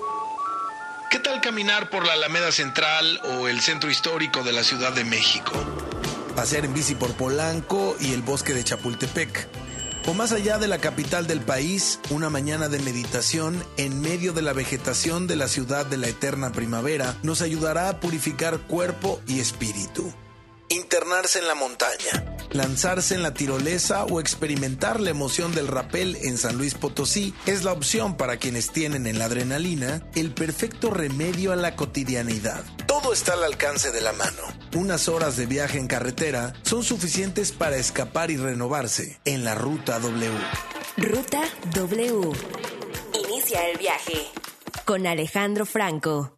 ¿Qué 1.11 1.21
tal 1.21 1.41
caminar 1.41 1.89
por 1.89 2.05
la 2.05 2.15
Alameda 2.15 2.53
Central 2.53 3.21
o 3.39 3.49
el 3.49 3.61
centro 3.61 3.91
histórico 3.91 4.43
de 4.43 4.53
la 4.53 4.65
Ciudad 4.65 4.93
de 4.93 5.05
México? 5.05 5.53
Pasear 6.37 6.67
en 6.67 6.75
bici 6.75 6.97
por 6.97 7.15
Polanco 7.15 7.97
y 7.99 8.13
el 8.13 8.21
bosque 8.21 8.53
de 8.53 8.63
Chapultepec. 8.63 9.49
O 10.09 10.15
más 10.15 10.33
allá 10.33 10.57
de 10.57 10.69
la 10.69 10.79
capital 10.79 11.27
del 11.27 11.43
país, 11.43 12.01
una 12.09 12.31
mañana 12.31 12.71
de 12.71 12.79
meditación 12.79 13.63
en 13.77 14.01
medio 14.01 14.33
de 14.33 14.41
la 14.41 14.55
vegetación 14.55 15.27
de 15.27 15.37
la 15.37 15.49
ciudad 15.49 15.85
de 15.85 15.99
la 15.99 16.09
eterna 16.09 16.51
primavera 16.51 17.19
nos 17.23 17.43
ayudará 17.43 17.91
a 17.91 18.01
purificar 18.01 18.59
cuerpo 18.61 19.21
y 19.27 19.41
espíritu. 19.41 20.11
Internarse 20.71 21.39
en 21.39 21.49
la 21.49 21.55
montaña, 21.55 22.37
lanzarse 22.51 23.15
en 23.15 23.23
la 23.23 23.33
tirolesa 23.33 24.05
o 24.05 24.21
experimentar 24.21 25.01
la 25.01 25.09
emoción 25.09 25.55
del 25.55 25.67
rapel 25.67 26.17
en 26.23 26.37
San 26.37 26.59
Luis 26.59 26.75
Potosí 26.75 27.35
es 27.47 27.65
la 27.65 27.73
opción 27.73 28.19
para 28.19 28.37
quienes 28.37 28.71
tienen 28.71 29.07
en 29.07 29.19
la 29.19 29.27
adrenalina 29.27 30.07
el 30.15 30.35
perfecto 30.35 30.91
remedio 30.91 31.53
a 31.53 31.57
la 31.57 31.75
cotidianidad. 31.75 32.63
Todo 32.87 33.15
está 33.15 33.33
al 33.33 33.45
alcance 33.45 33.93
de 33.93 34.03
la 34.03 34.13
mano. 34.13 34.43
Unas 34.75 35.09
horas 35.09 35.39
de 35.39 35.47
viaje 35.47 35.79
en 35.79 35.87
carretera 35.87 36.53
son 36.63 36.85
suficientes 36.85 37.53
para 37.53 37.77
escapar 37.77 38.31
y 38.31 38.37
renovarse 38.37 39.19
en 39.25 39.45
la 39.45 39.55
Ruta 39.55 39.99
W. 39.99 40.31
Ruta 40.99 41.41
W. 41.73 42.33
Inicia 43.15 43.69
el 43.71 43.79
viaje 43.79 44.27
con 44.85 45.07
Alejandro 45.07 45.65
Franco. 45.65 46.38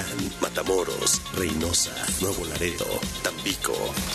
Matamoros, 0.41 1.21
Reynosa, 1.35 1.93
Nuevo 2.21 2.45
Laredo, 2.45 2.85
Tampico, 3.23 3.73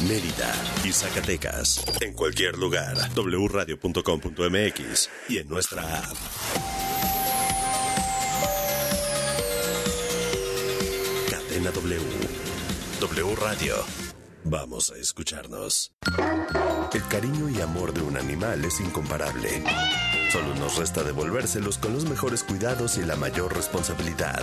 Mérida 0.09 0.53
y 0.85 0.93
Zacatecas. 0.93 1.85
En 2.01 2.15
cualquier 2.15 2.59
lugar, 2.59 2.97
wradio.com.mx 3.15 5.11
y 5.29 5.39
en 5.39 5.49
nuestra 5.49 5.83
app. 5.99 6.17
Cadena 11.31 11.71
W. 11.71 12.01
W 13.01 13.37
Radio. 13.37 13.75
Vamos 14.45 14.93
a 14.93 14.97
escucharnos. 14.99 15.93
El 16.93 17.09
cariño 17.09 17.49
y 17.49 17.61
amor 17.61 17.93
de 17.93 18.01
un 18.03 18.17
animal 18.17 18.65
es 18.65 18.81
incomparable. 18.81 19.65
Solo 20.31 20.55
nos 20.55 20.77
resta 20.77 21.03
devolvérselos 21.03 21.79
con 21.79 21.95
los 21.95 22.05
mejores 22.05 22.45
cuidados 22.45 22.97
y 22.99 23.05
la 23.05 23.17
mayor 23.17 23.55
responsabilidad. 23.55 24.43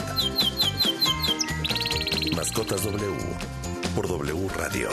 Mascotas 2.36 2.84
W 2.84 3.14
por 3.96 4.08
W 4.08 4.48
Radio. 4.58 4.90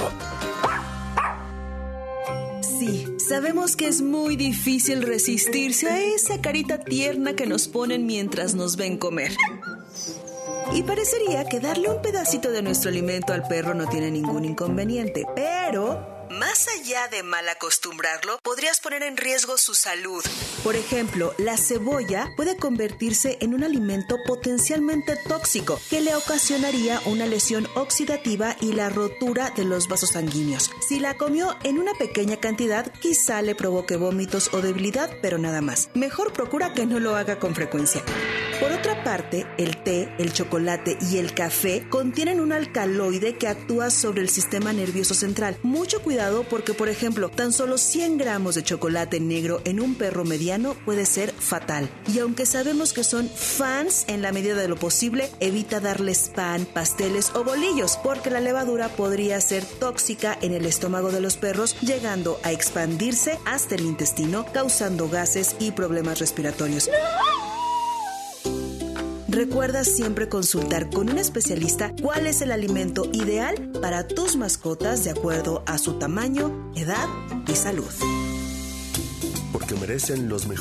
Sí, 2.61 3.07
sabemos 3.19 3.77
que 3.77 3.89
es 3.89 4.03
muy 4.03 4.37
difícil 4.37 5.03
resistirse 5.03 5.89
a 5.89 6.01
esa 6.01 6.41
carita 6.41 6.79
tierna 6.79 7.35
que 7.35 7.47
nos 7.47 7.69
ponen 7.69 8.07
mientras 8.07 8.55
nos 8.55 8.77
ven 8.77 8.99
comer. 8.99 9.33
Y 10.75 10.83
parecería 10.83 11.45
que 11.47 11.61
darle 11.61 11.89
un 11.89 12.03
pedacito 12.03 12.51
de 12.51 12.63
nuestro 12.63 12.91
alimento 12.91 13.33
al 13.33 13.49
perro 13.49 13.75
no 13.75 13.89
tiene 13.89 14.11
ningún 14.11 14.45
inconveniente, 14.45 15.25
pero 15.35 16.20
más 16.41 16.69
allá 16.69 17.07
de 17.09 17.23
mal 17.23 17.47
acostumbrarlo, 17.51 18.39
podrías 18.43 18.81
poner 18.81 19.03
en 19.03 19.19
riesgo 19.19 19.59
su 19.59 19.75
salud. 19.75 20.25
Por 20.65 20.75
ejemplo, 20.75 21.35
la 21.37 21.59
cebolla 21.59 22.33
puede 22.35 22.57
convertirse 22.57 23.37
en 23.43 23.53
un 23.53 23.63
alimento 23.63 24.17
potencialmente 24.27 25.17
tóxico 25.29 25.79
que 25.91 26.01
le 26.01 26.15
ocasionaría 26.15 26.99
una 27.05 27.27
lesión 27.27 27.69
oxidativa 27.75 28.57
y 28.59 28.73
la 28.73 28.89
rotura 28.89 29.51
de 29.51 29.65
los 29.65 29.87
vasos 29.87 30.13
sanguíneos. 30.13 30.71
Si 30.89 30.99
la 30.99 31.13
comió 31.19 31.59
en 31.63 31.79
una 31.79 31.93
pequeña 31.93 32.39
cantidad, 32.39 32.91
quizá 32.91 33.43
le 33.43 33.55
provoque 33.55 33.97
vómitos 33.97 34.49
o 34.55 34.63
debilidad, 34.63 35.11
pero 35.21 35.37
nada 35.37 35.61
más. 35.61 35.91
Mejor 35.93 36.33
procura 36.33 36.73
que 36.73 36.87
no 36.87 37.01
lo 37.01 37.17
haga 37.17 37.39
con 37.39 37.55
frecuencia. 37.55 38.03
Por 38.61 38.73
otra 38.73 39.03
parte, 39.03 39.47
el 39.57 39.83
té, 39.83 40.13
el 40.19 40.35
chocolate 40.35 40.99
y 41.11 41.17
el 41.17 41.33
café 41.33 41.87
contienen 41.89 42.41
un 42.41 42.53
alcaloide 42.53 43.39
que 43.39 43.49
actúa 43.49 43.89
sobre 43.89 44.21
el 44.21 44.29
sistema 44.29 44.75
nervioso 44.75 45.15
central. 45.15 45.57
Mucho 45.63 46.03
cuidado 46.03 46.45
porque, 46.45 46.75
por 46.75 46.91
ejemplo, 46.91 47.31
tan 47.31 47.55
solo 47.55 47.79
100 47.79 48.19
gramos 48.19 48.57
de 48.57 48.63
chocolate 48.63 49.19
negro 49.19 49.63
en 49.65 49.81
un 49.81 49.95
perro 49.95 50.27
mediano 50.27 50.75
puede 50.85 51.07
ser 51.07 51.33
fatal. 51.33 51.89
Y 52.13 52.19
aunque 52.19 52.45
sabemos 52.45 52.93
que 52.93 53.03
son 53.03 53.31
fans 53.31 54.05
en 54.09 54.21
la 54.21 54.31
medida 54.31 54.57
de 54.57 54.69
lo 54.69 54.77
posible, 54.77 55.31
evita 55.41 55.81
darles 55.81 56.29
pan, 56.29 56.67
pasteles 56.67 57.33
o 57.35 57.45
bolillos 57.45 57.99
porque 58.03 58.29
la 58.29 58.41
levadura 58.41 58.91
podría 58.91 59.41
ser 59.41 59.65
tóxica 59.65 60.37
en 60.43 60.53
el 60.53 60.67
estómago 60.67 61.11
de 61.11 61.23
los 61.23 61.39
perros, 61.39 61.81
llegando 61.81 62.39
a 62.43 62.53
expandirse 62.53 63.39
hasta 63.47 63.75
el 63.77 63.87
intestino, 63.87 64.45
causando 64.53 65.09
gases 65.09 65.57
y 65.59 65.71
problemas 65.71 66.19
respiratorios. 66.19 66.91
Recuerda 69.31 69.85
siempre 69.85 70.29
consultar 70.29 70.91
con 70.91 71.09
un 71.09 71.17
especialista 71.17 71.95
cuál 72.03 72.27
es 72.27 72.43
el 72.43 72.51
alimento 72.51 73.09
ideal 73.13 73.71
para 73.81 74.09
tus 74.09 74.35
mascotas 74.35 75.05
de 75.05 75.11
acuerdo 75.11 75.63
a 75.67 75.79
su 75.79 76.01
tamaño, 76.01 76.73
edad 76.75 77.07
y 77.47 77.55
salud. 77.55 77.87
Porque 79.53 79.77
merecen 79.77 80.29
los 80.29 80.49
mejores 80.49 80.59